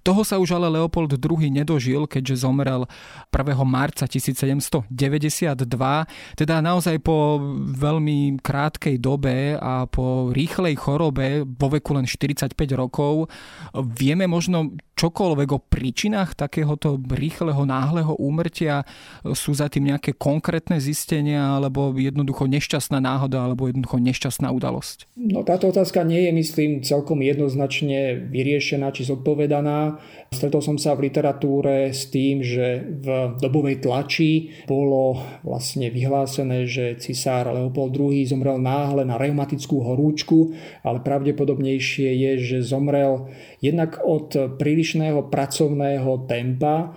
Toho 0.00 0.22
sa 0.24 0.38
už 0.40 0.56
ale 0.56 0.70
Leopold 0.70 1.18
II 1.18 1.50
nedožil, 1.50 2.06
keďže 2.06 2.46
zomrel 2.46 2.86
1. 3.28 3.58
marca 3.66 4.06
1792. 4.06 4.86
Teda 6.38 6.54
naozaj 6.62 6.93
naozaj 6.94 7.02
po 7.02 7.42
veľmi 7.74 8.38
krátkej 8.38 9.02
dobe 9.02 9.58
a 9.58 9.86
po 9.90 10.30
rýchlej 10.30 10.78
chorobe 10.78 11.42
vo 11.42 11.68
veku 11.70 11.94
len 11.98 12.06
45 12.06 12.54
rokov 12.78 13.26
vieme 13.98 14.30
možno 14.30 14.70
čokoľvek 14.94 15.48
o 15.54 15.60
príčinách 15.60 16.38
takéhoto 16.38 16.96
rýchleho, 16.96 17.66
náhleho 17.66 18.14
úmrtia? 18.16 18.86
Sú 19.34 19.52
za 19.54 19.66
tým 19.66 19.90
nejaké 19.90 20.14
konkrétne 20.14 20.78
zistenia 20.78 21.58
alebo 21.58 21.92
jednoducho 21.94 22.46
nešťastná 22.46 23.02
náhoda 23.02 23.44
alebo 23.44 23.66
jednoducho 23.66 23.98
nešťastná 23.98 24.48
udalosť? 24.54 25.10
No 25.18 25.42
táto 25.42 25.70
otázka 25.70 26.06
nie 26.06 26.26
je, 26.26 26.32
myslím, 26.34 26.70
celkom 26.86 27.20
jednoznačne 27.20 28.30
vyriešená 28.30 28.94
či 28.94 29.06
zodpovedaná. 29.06 29.98
Stretol 30.30 30.62
som 30.62 30.76
sa 30.78 30.94
v 30.94 31.10
literatúre 31.10 31.90
s 31.90 32.10
tým, 32.10 32.42
že 32.42 32.82
v 33.02 33.38
dobovej 33.38 33.82
tlači 33.82 34.64
bolo 34.70 35.18
vlastne 35.42 35.90
vyhlásené, 35.90 36.66
že 36.70 36.98
cisár 36.98 37.50
Leopold 37.50 37.94
II 37.94 38.22
zomrel 38.26 38.58
náhle 38.58 39.02
na 39.02 39.18
reumatickú 39.18 39.82
horúčku, 39.82 40.54
ale 40.86 41.02
pravdepodobnejšie 41.02 42.10
je, 42.14 42.32
že 42.38 42.58
zomrel 42.66 43.30
jednak 43.58 43.98
od 44.02 44.58
prílišného 44.84 45.32
pracovného 45.32 46.28
tempa, 46.28 46.92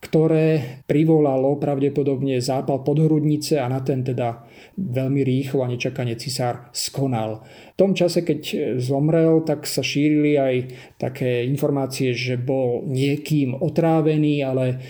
ktoré 0.00 0.80
privolalo 0.88 1.60
pravdepodobne 1.60 2.40
zápal 2.40 2.80
podhrudnice 2.80 3.60
a 3.60 3.68
na 3.68 3.84
ten 3.84 4.00
teda 4.00 4.48
veľmi 4.80 5.20
rýchlo 5.20 5.60
a 5.60 5.68
nečakane 5.68 6.16
cisár 6.16 6.72
skonal. 6.72 7.44
V 7.44 7.76
tom 7.76 7.92
čase, 7.92 8.24
keď 8.24 8.40
zomrel, 8.80 9.44
tak 9.44 9.68
sa 9.68 9.84
šírili 9.84 10.40
aj 10.40 10.54
také 10.96 11.44
informácie, 11.44 12.16
že 12.16 12.40
bol 12.40 12.88
niekým 12.88 13.60
otrávený, 13.60 14.40
ale 14.40 14.80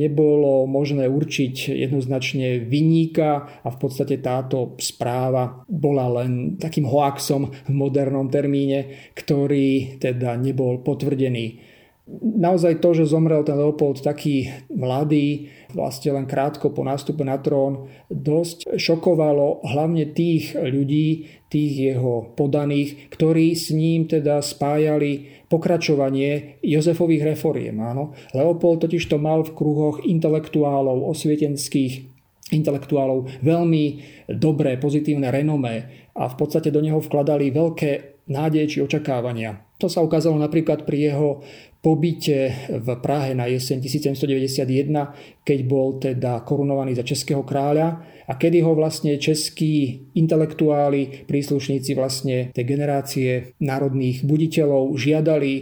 nebolo 0.00 0.64
možné 0.64 1.04
určiť 1.04 1.68
jednoznačne 1.68 2.64
vyníka 2.64 3.60
a 3.60 3.68
v 3.68 3.76
podstate 3.76 4.16
táto 4.24 4.80
správa 4.80 5.60
bola 5.68 6.24
len 6.24 6.56
takým 6.56 6.88
hoaxom 6.88 7.52
v 7.52 7.72
modernom 7.76 8.32
termíne, 8.32 9.12
ktorý 9.12 10.00
teda 10.00 10.40
nebol 10.40 10.80
potvrdený 10.80 11.76
naozaj 12.18 12.80
to, 12.80 12.96
že 12.96 13.12
zomrel 13.12 13.44
ten 13.44 13.60
Leopold 13.60 14.00
taký 14.00 14.48
mladý, 14.72 15.52
vlastne 15.76 16.16
len 16.16 16.24
krátko 16.24 16.72
po 16.72 16.80
nástupe 16.80 17.20
na 17.20 17.36
trón, 17.36 17.92
dosť 18.08 18.80
šokovalo 18.80 19.60
hlavne 19.68 20.08
tých 20.16 20.56
ľudí, 20.56 21.28
tých 21.52 21.72
jeho 21.92 22.32
podaných, 22.32 23.12
ktorí 23.12 23.52
s 23.52 23.68
ním 23.72 24.08
teda 24.08 24.40
spájali 24.40 25.44
pokračovanie 25.52 26.60
Jozefových 26.64 27.36
reforiem. 27.36 27.76
Áno. 27.80 28.16
Leopold 28.32 28.88
totiž 28.88 29.04
to 29.08 29.20
mal 29.20 29.44
v 29.44 29.52
kruhoch 29.52 30.00
intelektuálov, 30.04 31.04
osvietenských 31.12 32.16
intelektuálov 32.48 33.44
veľmi 33.44 33.84
dobré, 34.32 34.80
pozitívne 34.80 35.28
renomé 35.28 36.08
a 36.16 36.32
v 36.32 36.34
podstate 36.40 36.72
do 36.72 36.80
neho 36.80 37.00
vkladali 37.00 37.52
veľké 37.52 37.90
nádeje 38.28 38.76
či 38.76 38.78
očakávania. 38.84 39.68
To 39.78 39.86
sa 39.86 40.02
ukázalo 40.02 40.36
napríklad 40.36 40.82
pri 40.84 41.12
jeho 41.12 41.28
pobyte 41.78 42.38
v 42.74 42.88
Prahe 42.98 43.32
na 43.38 43.46
jeseň 43.46 43.78
1791, 43.86 45.46
keď 45.46 45.58
bol 45.64 45.96
teda 46.02 46.42
korunovaný 46.42 46.98
za 46.98 47.06
českého 47.06 47.46
kráľa 47.46 48.02
a 48.28 48.32
kedy 48.36 48.60
ho 48.60 48.74
vlastne 48.74 49.16
českí 49.16 50.04
intelektuáli, 50.18 51.24
príslušníci 51.24 51.94
vlastne 51.94 52.50
tej 52.52 52.64
generácie 52.66 53.30
národných 53.62 54.26
buditeľov 54.26 54.98
žiadali 54.98 55.52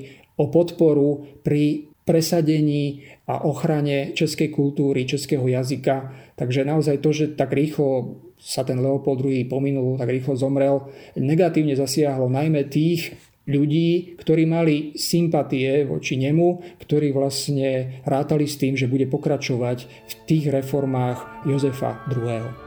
o 0.40 0.48
podporu 0.48 1.40
pri 1.44 1.92
presadení 2.06 3.02
a 3.26 3.42
ochrane 3.42 4.14
českej 4.14 4.54
kultúry, 4.54 5.04
českého 5.04 5.42
jazyka. 5.42 6.14
Takže 6.38 6.62
naozaj 6.62 7.02
to, 7.02 7.10
že 7.10 7.34
tak 7.34 7.50
rýchlo 7.50 8.22
sa 8.38 8.62
ten 8.62 8.78
Leopold 8.78 9.26
II 9.26 9.42
pominul, 9.50 9.98
tak 9.98 10.12
rýchlo 10.12 10.38
zomrel, 10.38 10.86
negatívne 11.18 11.74
zasiahlo 11.74 12.30
najmä 12.30 12.68
tých 12.70 13.16
ľudí, 13.46 14.18
ktorí 14.18 14.44
mali 14.44 14.98
sympatie 14.98 15.86
voči 15.86 16.18
nemu, 16.18 16.78
ktorí 16.82 17.14
vlastne 17.14 18.02
rátali 18.02 18.50
s 18.50 18.58
tým, 18.58 18.74
že 18.74 18.90
bude 18.90 19.06
pokračovať 19.06 19.78
v 19.86 20.12
tých 20.26 20.50
reformách 20.50 21.46
Jozefa 21.46 22.02
II. 22.10 22.65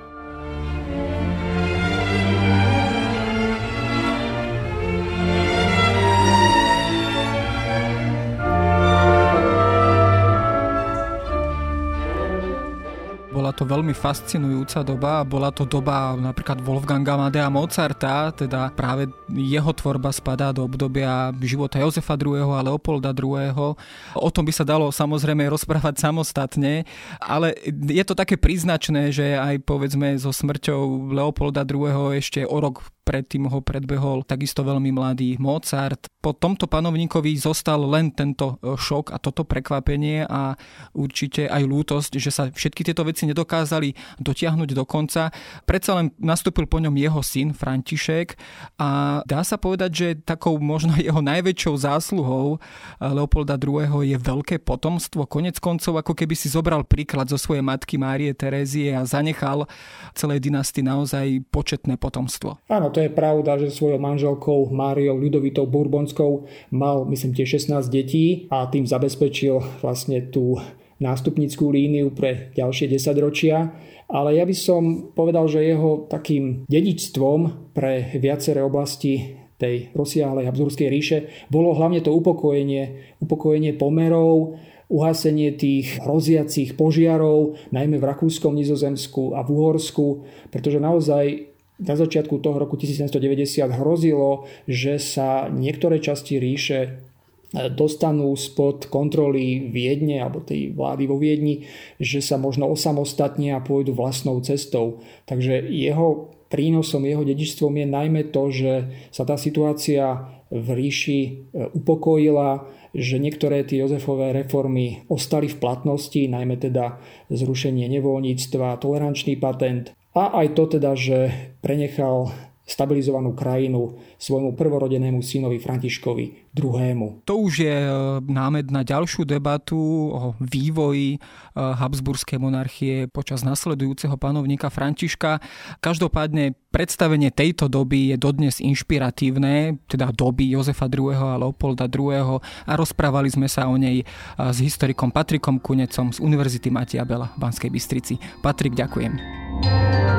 To 13.59 13.67
veľmi 13.67 13.91
fascinujúca 13.91 14.87
doba. 14.87 15.27
Bola 15.27 15.51
to 15.51 15.67
doba 15.67 16.15
napríklad 16.15 16.63
Wolfganga 16.63 17.19
Amadea 17.19 17.51
Mozarta, 17.51 18.31
teda 18.31 18.71
práve 18.71 19.11
jeho 19.27 19.75
tvorba 19.75 20.15
spadá 20.15 20.55
do 20.55 20.63
obdobia 20.63 21.35
života 21.43 21.75
Jozefa 21.75 22.15
II. 22.15 22.39
a 22.55 22.63
Leopolda 22.63 23.11
II. 23.11 23.75
O 24.15 24.29
tom 24.31 24.47
by 24.47 24.53
sa 24.55 24.63
dalo 24.63 24.95
samozrejme 24.95 25.43
rozprávať 25.51 25.99
samostatne, 25.99 26.87
ale 27.19 27.51
je 27.67 28.03
to 28.07 28.15
také 28.15 28.39
príznačné, 28.39 29.11
že 29.11 29.35
aj 29.35 29.59
povedzme 29.67 30.15
so 30.15 30.31
smrťou 30.31 31.11
Leopolda 31.11 31.67
II. 31.67 32.15
ešte 32.15 32.47
o 32.47 32.63
rok 32.63 32.87
predtým 33.09 33.49
ho 33.49 33.65
predbehol 33.65 34.21
takisto 34.21 34.61
veľmi 34.61 34.93
mladý 34.93 35.41
Mozart. 35.41 36.05
Po 36.21 36.37
tomto 36.37 36.69
panovníkovi 36.69 37.33
zostal 37.41 37.81
len 37.89 38.13
tento 38.13 38.61
šok 38.61 39.09
a 39.09 39.17
toto 39.17 39.49
prekvapenie 39.49 40.29
a 40.29 40.53
určite 40.93 41.49
aj 41.49 41.63
lútosť, 41.65 42.11
že 42.21 42.29
sa 42.29 42.43
všetky 42.53 42.85
tieto 42.85 43.01
veci 43.01 43.25
nedokázali 43.25 43.48
nedokázali 43.49 43.97
dotiahnuť 44.21 44.69
do 44.77 44.85
konca. 44.85 45.33
Predsa 45.65 45.97
len 45.97 46.13
nastúpil 46.21 46.69
po 46.69 46.77
ňom 46.77 46.93
jeho 46.93 47.17
syn 47.25 47.49
František 47.57 48.37
a 48.77 49.19
dá 49.25 49.41
sa 49.41 49.57
povedať, 49.57 49.91
že 49.91 50.07
takou 50.21 50.61
možno 50.61 50.93
jeho 51.01 51.17
najväčšou 51.25 51.73
zásluhou 51.81 52.61
Leopolda 53.01 53.57
II. 53.57 54.05
je 54.05 54.17
veľké 54.21 54.61
potomstvo. 54.61 55.25
Konec 55.25 55.57
koncov, 55.57 55.97
ako 55.97 56.13
keby 56.13 56.37
si 56.37 56.53
zobral 56.53 56.85
príklad 56.85 57.25
zo 57.25 57.41
svojej 57.41 57.65
matky 57.65 57.97
Márie 57.97 58.37
Terézie 58.37 58.93
a 58.93 59.01
zanechal 59.01 59.65
celej 60.13 60.45
dynastii 60.45 60.85
naozaj 60.85 61.41
početné 61.49 61.97
potomstvo. 61.97 62.61
Áno, 62.69 62.93
to 62.93 63.01
je 63.01 63.09
pravda, 63.09 63.57
že 63.57 63.73
svojou 63.73 63.97
manželkou 63.97 64.69
Máriou 64.69 65.17
Ľudovitou 65.17 65.65
Bourbonskou 65.65 66.45
mal, 66.69 67.09
myslím, 67.09 67.33
tie 67.33 67.49
16 67.49 67.89
detí 67.89 68.45
a 68.53 68.69
tým 68.69 68.85
zabezpečil 68.85 69.81
vlastne 69.81 70.21
tú 70.29 70.61
nástupnickú 70.99 71.71
líniu 71.71 72.11
pre 72.11 72.51
ďalšie 72.55 72.91
10 72.91 73.25
ročia. 73.25 73.71
Ale 74.09 74.35
ja 74.35 74.43
by 74.45 74.55
som 74.55 75.13
povedal, 75.13 75.45
že 75.47 75.63
jeho 75.63 76.09
takým 76.09 76.65
dedičstvom 76.65 77.71
pre 77.73 78.13
viaceré 78.17 78.59
oblasti 78.61 79.39
tej 79.59 79.91
rozsiahlej 79.91 80.47
Habsburskej 80.47 80.87
ríše 80.87 81.17
bolo 81.51 81.75
hlavne 81.75 81.99
to 81.99 82.15
upokojenie, 82.15 83.15
upokojenie 83.19 83.75
pomerov, 83.75 84.55
uhasenie 84.89 85.53
tých 85.53 86.01
hroziacich 86.01 86.73
požiarov, 86.73 87.59
najmä 87.69 88.01
v 88.01 88.07
Rakúskom, 88.09 88.57
Nizozemsku 88.57 89.37
a 89.37 89.45
v 89.45 89.49
Uhorsku, 89.53 90.25
pretože 90.49 90.81
naozaj 90.81 91.53
na 91.79 91.95
začiatku 91.95 92.43
toho 92.43 92.59
roku 92.59 92.75
1790 92.75 93.69
hrozilo, 93.79 94.49
že 94.67 94.99
sa 94.99 95.47
niektoré 95.47 96.03
časti 96.03 96.41
ríše 96.41 97.08
dostanú 97.49 98.37
spod 98.37 98.93
kontroly 98.93 99.73
Viedne 99.73 100.21
alebo 100.21 100.45
tej 100.45 100.73
vlády 100.77 101.03
vo 101.09 101.17
Viedni, 101.17 101.65
že 101.97 102.21
sa 102.21 102.37
možno 102.37 102.69
osamostatnia 102.69 103.57
a 103.57 103.65
pôjdu 103.65 103.97
vlastnou 103.97 104.37
cestou. 104.45 105.01
Takže 105.25 105.65
jeho 105.65 106.29
prínosom, 106.53 107.05
jeho 107.05 107.25
dedičstvom 107.25 107.73
je 107.81 107.87
najmä 107.89 108.21
to, 108.29 108.53
že 108.53 108.71
sa 109.09 109.25
tá 109.25 109.33
situácia 109.37 110.29
v 110.49 110.67
ríši 110.73 111.19
e, 111.21 111.29
upokojila, 111.73 112.65
že 112.93 113.21
niektoré 113.21 113.61
tie 113.65 113.85
Jozefové 113.85 114.33
reformy 114.33 115.05
ostali 115.09 115.45
v 115.45 115.61
platnosti, 115.61 116.25
najmä 116.25 116.57
teda 116.57 116.97
zrušenie 117.29 117.85
nevoľníctva, 117.85 118.81
tolerančný 118.81 119.37
patent 119.37 119.93
a 120.17 120.41
aj 120.41 120.47
to 120.57 120.63
teda, 120.65 120.97
že 120.97 121.17
prenechal 121.61 122.33
stabilizovanú 122.69 123.33
krajinu 123.33 123.97
svojmu 124.21 124.53
prvorodenému 124.53 125.25
synovi 125.25 125.57
Františkovi 125.57 126.53
II. 126.53 127.25
To 127.25 127.35
už 127.41 127.53
je 127.65 127.77
e, 127.89 127.91
námed 128.21 128.69
na 128.69 128.85
ďalšiu 128.85 129.25
debatu 129.25 129.77
o 130.13 130.37
vývoji 130.37 131.17
e, 131.17 131.19
Habsburskej 131.57 132.37
monarchie 132.37 133.09
počas 133.09 133.41
nasledujúceho 133.41 134.13
panovníka 134.21 134.69
Františka. 134.69 135.41
Každopádne 135.81 136.53
predstavenie 136.69 137.33
tejto 137.33 137.65
doby 137.65 138.13
je 138.13 138.15
dodnes 138.21 138.61
inšpiratívne, 138.61 139.81
teda 139.89 140.13
doby 140.13 140.53
Jozefa 140.53 140.85
II. 140.85 141.17
a 141.17 141.41
Leopolda 141.41 141.89
II. 141.89 142.37
a 142.37 142.73
rozprávali 142.77 143.33
sme 143.33 143.49
sa 143.49 143.65
o 143.65 143.73
nej 143.81 144.01
e, 144.01 144.05
s 144.37 144.57
historikom 144.61 145.09
Patrikom 145.09 145.57
Kunecom 145.57 146.13
z 146.13 146.21
Univerzity 146.21 146.69
Matia 146.69 147.01
Bela 147.01 147.33
v 147.33 147.49
Banskej 147.49 147.73
Bystrici. 147.73 148.15
Patrik, 148.45 148.77
ďakujem. 148.77 150.18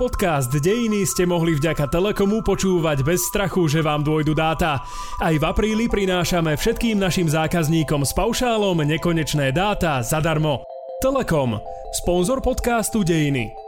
Podcast 0.00 0.48
Dejiny 0.48 1.04
ste 1.04 1.28
mohli 1.28 1.60
vďaka 1.60 1.92
Telekomu 1.92 2.40
počúvať 2.40 3.04
bez 3.04 3.20
strachu, 3.28 3.68
že 3.68 3.84
vám 3.84 4.00
dôjdu 4.00 4.32
dáta. 4.32 4.80
Aj 5.20 5.34
v 5.36 5.44
apríli 5.44 5.92
prinášame 5.92 6.56
všetkým 6.56 6.96
našim 6.96 7.28
zákazníkom 7.28 8.08
s 8.08 8.16
paušálom 8.16 8.80
nekonečné 8.80 9.52
dáta 9.52 10.00
zadarmo. 10.00 10.64
Telekom, 11.04 11.60
sponzor 12.00 12.40
podcastu 12.40 13.04
Dejiny. 13.04 13.59